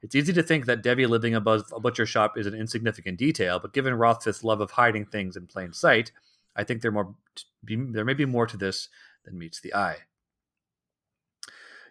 It's 0.02 0.14
easy 0.14 0.32
to 0.32 0.42
think 0.42 0.66
that 0.66 0.82
Devi 0.82 1.06
living 1.06 1.34
above 1.34 1.64
a 1.72 1.80
butcher 1.80 2.06
shop 2.06 2.38
is 2.38 2.46
an 2.46 2.54
insignificant 2.54 3.18
detail, 3.18 3.58
but 3.58 3.72
given 3.72 3.94
Rothfuth's 3.94 4.44
love 4.44 4.60
of 4.60 4.70
hiding 4.70 5.06
things 5.06 5.36
in 5.36 5.46
plain 5.46 5.72
sight, 5.72 6.12
I 6.56 6.64
think 6.64 6.82
there 6.82 6.90
more 6.90 7.14
there 7.62 8.04
may 8.04 8.14
be 8.14 8.24
more 8.24 8.46
to 8.46 8.56
this 8.56 8.88
than 9.24 9.38
meets 9.38 9.60
the 9.60 9.74
eye. 9.74 9.96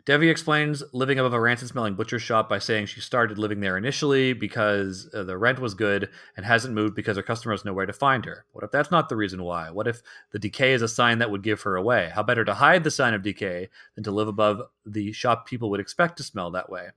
Devi 0.05 0.29
explains 0.29 0.81
living 0.93 1.19
above 1.19 1.33
a 1.33 1.39
rancid 1.39 1.67
smelling 1.67 1.93
butcher 1.93 2.19
shop 2.19 2.49
by 2.49 2.57
saying 2.57 2.85
she 2.85 3.01
started 3.01 3.37
living 3.37 3.59
there 3.59 3.77
initially 3.77 4.33
because 4.33 5.09
uh, 5.13 5.23
the 5.23 5.37
rent 5.37 5.59
was 5.59 5.73
good 5.73 6.09
and 6.35 6.45
hasn't 6.45 6.73
moved 6.73 6.95
because 6.95 7.17
her 7.17 7.23
customers 7.23 7.65
know 7.65 7.73
where 7.73 7.85
to 7.85 7.93
find 7.93 8.25
her. 8.25 8.45
What 8.51 8.63
if 8.63 8.71
that's 8.71 8.91
not 8.91 9.09
the 9.09 9.15
reason 9.15 9.43
why? 9.43 9.69
What 9.69 9.87
if 9.87 10.01
the 10.31 10.39
decay 10.39 10.73
is 10.73 10.81
a 10.81 10.87
sign 10.87 11.19
that 11.19 11.29
would 11.29 11.43
give 11.43 11.61
her 11.61 11.75
away? 11.75 12.11
How 12.13 12.23
better 12.23 12.45
to 12.45 12.55
hide 12.55 12.83
the 12.83 12.91
sign 12.91 13.13
of 13.13 13.23
decay 13.23 13.69
than 13.95 14.03
to 14.05 14.11
live 14.11 14.27
above 14.27 14.61
the 14.85 15.11
shop 15.11 15.45
people 15.45 15.69
would 15.69 15.79
expect 15.79 16.17
to 16.17 16.23
smell 16.23 16.49
that 16.51 16.69
way? 16.69 16.89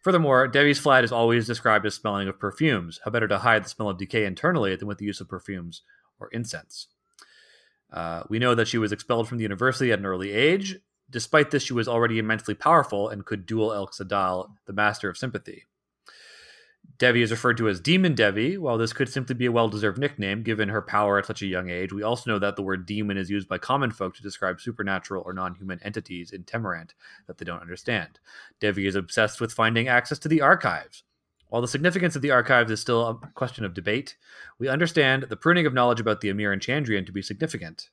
Furthermore, 0.00 0.48
Devi's 0.48 0.80
flat 0.80 1.04
is 1.04 1.12
always 1.12 1.46
described 1.46 1.86
as 1.86 1.94
smelling 1.94 2.28
of 2.28 2.38
perfumes. 2.38 3.00
How 3.04 3.10
better 3.10 3.28
to 3.28 3.38
hide 3.38 3.64
the 3.64 3.68
smell 3.68 3.88
of 3.88 3.98
decay 3.98 4.24
internally 4.24 4.74
than 4.74 4.88
with 4.88 4.98
the 4.98 5.04
use 5.04 5.20
of 5.20 5.28
perfumes 5.28 5.82
or 6.18 6.28
incense? 6.28 6.88
Uh, 7.92 8.22
we 8.28 8.38
know 8.38 8.54
that 8.54 8.68
she 8.68 8.78
was 8.78 8.90
expelled 8.90 9.28
from 9.28 9.38
the 9.38 9.42
university 9.42 9.92
at 9.92 9.98
an 9.98 10.06
early 10.06 10.32
age, 10.32 10.78
Despite 11.12 11.50
this, 11.50 11.62
she 11.62 11.74
was 11.74 11.86
already 11.86 12.18
immensely 12.18 12.54
powerful 12.54 13.08
and 13.10 13.26
could 13.26 13.44
duel 13.44 13.68
Elxa 13.68 14.08
Dal, 14.08 14.56
the 14.64 14.72
Master 14.72 15.10
of 15.10 15.18
Sympathy. 15.18 15.64
Devi 16.98 17.22
is 17.22 17.30
referred 17.30 17.58
to 17.58 17.68
as 17.68 17.80
Demon 17.80 18.14
Devi. 18.14 18.56
While 18.56 18.78
this 18.78 18.92
could 18.92 19.08
simply 19.08 19.34
be 19.34 19.46
a 19.46 19.52
well 19.52 19.68
deserved 19.68 19.98
nickname 19.98 20.42
given 20.42 20.70
her 20.70 20.80
power 20.80 21.18
at 21.18 21.26
such 21.26 21.42
a 21.42 21.46
young 21.46 21.68
age, 21.68 21.92
we 21.92 22.02
also 22.02 22.30
know 22.30 22.38
that 22.38 22.56
the 22.56 22.62
word 22.62 22.86
demon 22.86 23.18
is 23.18 23.30
used 23.30 23.48
by 23.48 23.58
common 23.58 23.90
folk 23.90 24.16
to 24.16 24.22
describe 24.22 24.60
supernatural 24.60 25.22
or 25.26 25.32
non 25.32 25.54
human 25.54 25.80
entities 25.82 26.32
in 26.32 26.44
Temerant 26.44 26.94
that 27.26 27.38
they 27.38 27.44
don't 27.44 27.60
understand. 27.60 28.18
Devi 28.58 28.86
is 28.86 28.94
obsessed 28.94 29.40
with 29.40 29.52
finding 29.52 29.88
access 29.88 30.18
to 30.20 30.28
the 30.28 30.40
archives. 30.40 31.04
While 31.48 31.60
the 31.60 31.68
significance 31.68 32.16
of 32.16 32.22
the 32.22 32.30
archives 32.30 32.70
is 32.70 32.80
still 32.80 33.06
a 33.06 33.30
question 33.34 33.66
of 33.66 33.74
debate, 33.74 34.16
we 34.58 34.68
understand 34.68 35.24
the 35.24 35.36
pruning 35.36 35.66
of 35.66 35.74
knowledge 35.74 36.00
about 36.00 36.22
the 36.22 36.30
Amyr 36.30 36.52
and 36.52 36.62
Chandrian 36.62 37.04
to 37.04 37.12
be 37.12 37.20
significant. 37.20 37.90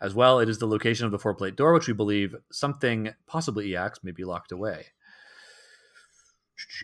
As 0.00 0.14
well, 0.14 0.40
it 0.40 0.48
is 0.48 0.58
the 0.58 0.66
location 0.66 1.06
of 1.06 1.12
the 1.12 1.18
four 1.18 1.34
plate 1.34 1.56
door, 1.56 1.72
which 1.72 1.88
we 1.88 1.94
believe 1.94 2.36
something, 2.50 3.14
possibly 3.26 3.70
Iax, 3.70 4.02
may 4.02 4.12
be 4.12 4.24
locked 4.24 4.52
away. 4.52 4.86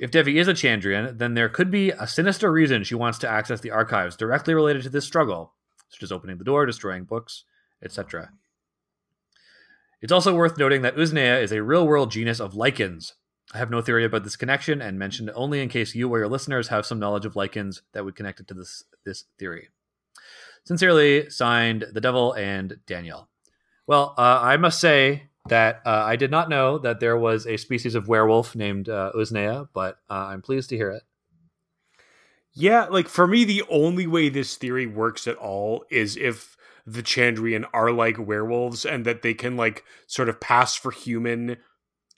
If 0.00 0.10
Devi 0.10 0.38
is 0.38 0.48
a 0.48 0.54
Chandrian, 0.54 1.18
then 1.18 1.34
there 1.34 1.48
could 1.48 1.70
be 1.70 1.90
a 1.90 2.06
sinister 2.06 2.52
reason 2.52 2.84
she 2.84 2.94
wants 2.94 3.18
to 3.18 3.28
access 3.28 3.60
the 3.60 3.70
archives 3.70 4.16
directly 4.16 4.54
related 4.54 4.82
to 4.82 4.90
this 4.90 5.06
struggle, 5.06 5.54
such 5.88 6.02
as 6.02 6.12
opening 6.12 6.38
the 6.38 6.44
door, 6.44 6.66
destroying 6.66 7.04
books, 7.04 7.44
etc. 7.82 8.30
It's 10.00 10.12
also 10.12 10.34
worth 10.34 10.58
noting 10.58 10.82
that 10.82 10.96
Usnea 10.96 11.42
is 11.42 11.52
a 11.52 11.62
real 11.62 11.86
world 11.86 12.10
genus 12.10 12.40
of 12.40 12.54
lichens. 12.54 13.14
I 13.54 13.58
have 13.58 13.70
no 13.70 13.82
theory 13.82 14.04
about 14.04 14.24
this 14.24 14.36
connection 14.36 14.80
and 14.80 14.98
mentioned 14.98 15.30
only 15.34 15.60
in 15.60 15.68
case 15.68 15.94
you 15.94 16.08
or 16.08 16.18
your 16.18 16.28
listeners 16.28 16.68
have 16.68 16.86
some 16.86 16.98
knowledge 16.98 17.26
of 17.26 17.36
lichens 17.36 17.82
that 17.92 18.04
would 18.04 18.16
connect 18.16 18.40
it 18.40 18.48
to 18.48 18.54
this, 18.54 18.84
this 19.04 19.24
theory. 19.38 19.68
Sincerely, 20.64 21.28
signed 21.30 21.86
the 21.92 22.00
Devil 22.00 22.32
and 22.34 22.78
Danielle. 22.86 23.28
Well, 23.86 24.14
uh, 24.16 24.38
I 24.42 24.56
must 24.56 24.80
say 24.80 25.24
that 25.48 25.82
uh, 25.84 26.04
I 26.06 26.16
did 26.16 26.30
not 26.30 26.48
know 26.48 26.78
that 26.78 27.00
there 27.00 27.16
was 27.16 27.46
a 27.46 27.56
species 27.56 27.94
of 27.94 28.08
werewolf 28.08 28.54
named 28.54 28.88
uh, 28.88 29.12
Usnea, 29.14 29.68
but 29.74 29.98
uh, 30.08 30.28
I'm 30.28 30.42
pleased 30.42 30.70
to 30.70 30.76
hear 30.76 30.90
it. 30.90 31.02
Yeah, 32.54 32.84
like 32.84 33.08
for 33.08 33.26
me, 33.26 33.44
the 33.44 33.64
only 33.70 34.06
way 34.06 34.28
this 34.28 34.56
theory 34.56 34.86
works 34.86 35.26
at 35.26 35.36
all 35.36 35.84
is 35.90 36.16
if 36.16 36.56
the 36.86 37.02
Chandrian 37.02 37.64
are 37.72 37.90
like 37.90 38.18
werewolves 38.18 38.84
and 38.84 39.04
that 39.04 39.22
they 39.22 39.34
can 39.34 39.56
like 39.56 39.84
sort 40.06 40.28
of 40.28 40.40
pass 40.40 40.76
for 40.76 40.90
human 40.90 41.56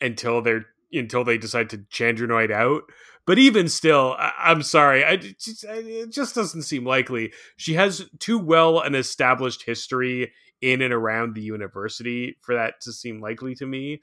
until 0.00 0.42
they're 0.42 0.66
until 0.92 1.24
they 1.24 1.38
decide 1.38 1.70
to 1.70 1.78
Chandrinoid 1.78 2.50
out. 2.50 2.82
But 3.26 3.38
even 3.38 3.68
still, 3.68 4.14
I- 4.18 4.52
am 4.52 4.62
sorry, 4.62 5.04
I, 5.04 5.12
it 5.12 6.10
just 6.10 6.34
doesn't 6.34 6.62
seem 6.62 6.84
likely. 6.84 7.32
She 7.56 7.74
has 7.74 8.08
too 8.18 8.38
well 8.38 8.80
an 8.80 8.94
established 8.94 9.62
history 9.62 10.32
in 10.60 10.82
and 10.82 10.92
around 10.92 11.34
the 11.34 11.42
university 11.42 12.36
for 12.40 12.54
that 12.54 12.80
to 12.82 12.92
seem 12.92 13.20
likely 13.20 13.54
to 13.56 13.66
me. 13.66 14.00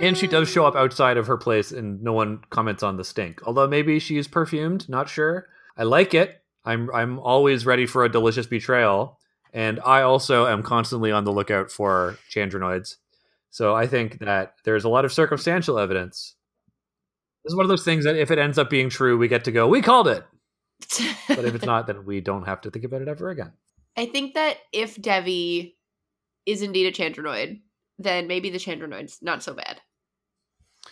And 0.00 0.16
she 0.16 0.26
does 0.26 0.48
show 0.50 0.66
up 0.66 0.74
outside 0.74 1.16
of 1.16 1.26
her 1.26 1.36
place, 1.36 1.70
and 1.70 2.02
no 2.02 2.12
one 2.12 2.40
comments 2.50 2.82
on 2.82 2.96
the 2.96 3.04
stink. 3.04 3.40
Although 3.46 3.68
maybe 3.68 3.98
she's 3.98 4.26
perfumed, 4.26 4.88
not 4.88 5.08
sure. 5.08 5.46
I 5.76 5.84
like 5.84 6.14
it. 6.14 6.42
I'm 6.64 6.90
I'm 6.92 7.18
always 7.20 7.64
ready 7.64 7.86
for 7.86 8.04
a 8.04 8.08
delicious 8.10 8.46
betrayal, 8.46 9.18
and 9.52 9.80
I 9.84 10.02
also 10.02 10.46
am 10.46 10.62
constantly 10.62 11.12
on 11.12 11.24
the 11.24 11.32
lookout 11.32 11.70
for 11.70 12.18
chandrinoids. 12.30 12.96
So 13.50 13.74
I 13.74 13.86
think 13.86 14.18
that 14.18 14.54
there's 14.64 14.84
a 14.84 14.88
lot 14.88 15.04
of 15.04 15.12
circumstantial 15.12 15.78
evidence 15.78 16.34
this 17.44 17.52
is 17.52 17.56
one 17.56 17.64
of 17.64 17.68
those 17.68 17.84
things 17.84 18.04
that 18.04 18.16
if 18.16 18.30
it 18.30 18.38
ends 18.38 18.58
up 18.58 18.70
being 18.70 18.88
true, 18.88 19.18
we 19.18 19.28
get 19.28 19.44
to 19.44 19.52
go, 19.52 19.68
we 19.68 19.82
called 19.82 20.08
it. 20.08 20.24
but 21.28 21.44
if 21.44 21.54
it's 21.54 21.64
not, 21.66 21.86
then 21.86 22.04
we 22.06 22.20
don't 22.20 22.46
have 22.46 22.62
to 22.62 22.70
think 22.70 22.84
about 22.84 23.02
it 23.02 23.08
ever 23.08 23.28
again. 23.28 23.52
I 23.96 24.06
think 24.06 24.34
that 24.34 24.56
if 24.72 25.00
Devi 25.00 25.76
is 26.46 26.62
indeed 26.62 26.86
a 26.86 26.92
Chandrinoid, 26.92 27.60
then 27.98 28.26
maybe 28.26 28.50
the 28.50 28.58
Chandrinoid's 28.58 29.18
not 29.22 29.42
so 29.42 29.54
bad. 29.54 29.80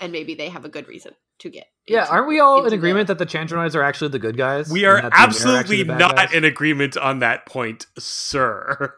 And 0.00 0.12
maybe 0.12 0.34
they 0.34 0.48
have 0.50 0.64
a 0.64 0.68
good 0.68 0.88
reason 0.88 1.12
to 1.40 1.50
get. 1.50 1.66
Yeah, 1.88 2.06
aren't 2.08 2.28
we 2.28 2.38
all 2.38 2.64
in 2.64 2.72
agreement 2.72 3.08
the... 3.08 3.14
that 3.14 3.30
the 3.30 3.38
Chandrinoids 3.38 3.74
are 3.74 3.82
actually 3.82 4.08
the 4.08 4.18
good 4.18 4.36
guys? 4.36 4.70
We 4.70 4.84
are 4.84 5.10
absolutely 5.12 5.82
are 5.82 5.98
not 5.98 6.16
guys? 6.16 6.32
in 6.32 6.44
agreement 6.44 6.96
on 6.96 7.18
that 7.20 7.46
point, 7.46 7.86
sir. 7.98 8.94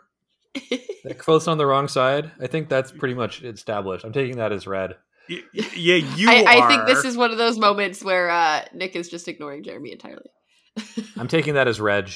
that 0.55 1.19
Kvothe's 1.19 1.49
on 1.49 1.59
the 1.59 1.67
wrong 1.67 1.89
side. 1.89 2.33
I 2.41 2.47
think 2.47 2.69
that's 2.69 2.93
pretty 2.99 3.15
much 3.15 3.43
established. 3.43 4.05
I'm 4.05 4.13
taking 4.13 4.37
that 4.37 4.53
as 4.53 4.67
read 4.67 4.97
yeah, 5.29 5.97
you. 5.97 6.29
I, 6.29 6.45
I, 6.47 6.69
think 6.69 6.87
this 6.87 7.05
is 7.05 7.17
one 7.17 7.31
of 7.31 7.39
those 7.39 7.59
moments 7.59 8.03
where 8.03 8.31
uh, 8.31 8.65
Nick 8.73 8.97
is 8.97 9.09
just 9.09 9.29
ignoring 9.29 9.63
Jeremy 9.63 9.93
entirely. 9.93 10.31
I'm 11.17 11.29
taking 11.29 11.55
that 11.55 11.69
as 11.69 11.81
Reg. 11.81 12.11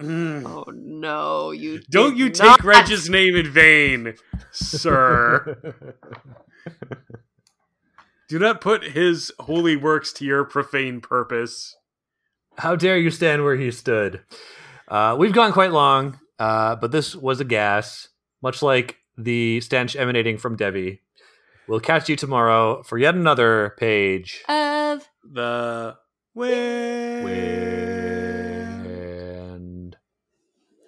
Mm. 0.00 0.46
Oh 0.46 0.64
no, 0.72 1.50
you 1.50 1.80
don't 1.90 2.16
you 2.16 2.30
not. 2.30 2.58
take 2.58 2.64
Reg's 2.64 3.10
name 3.10 3.36
in 3.36 3.50
vain, 3.50 4.14
sir. 4.50 5.74
Do 8.28 8.38
not 8.38 8.60
put 8.60 8.84
his 8.84 9.32
holy 9.40 9.76
works 9.76 10.12
to 10.14 10.24
your 10.24 10.44
profane 10.44 11.00
purpose. 11.00 11.76
How 12.58 12.76
dare 12.76 12.96
you 12.96 13.10
stand 13.10 13.42
where 13.42 13.56
he 13.56 13.72
stood? 13.72 14.20
Uh, 14.86 15.16
we've 15.18 15.32
gone 15.32 15.52
quite 15.52 15.72
long, 15.72 16.20
uh, 16.38 16.76
but 16.76 16.92
this 16.92 17.16
was 17.16 17.40
a 17.40 17.44
gas, 17.44 18.08
much 18.40 18.62
like 18.62 18.98
the 19.18 19.60
stench 19.60 19.96
emanating 19.96 20.38
from 20.38 20.56
Devi. 20.56 21.00
We'll 21.70 21.78
catch 21.78 22.08
you 22.08 22.16
tomorrow 22.16 22.82
for 22.82 22.98
yet 22.98 23.14
another 23.14 23.76
page. 23.78 24.42
Of 24.48 25.08
The 25.22 25.94
way. 26.34 27.24
Way. 27.24 28.09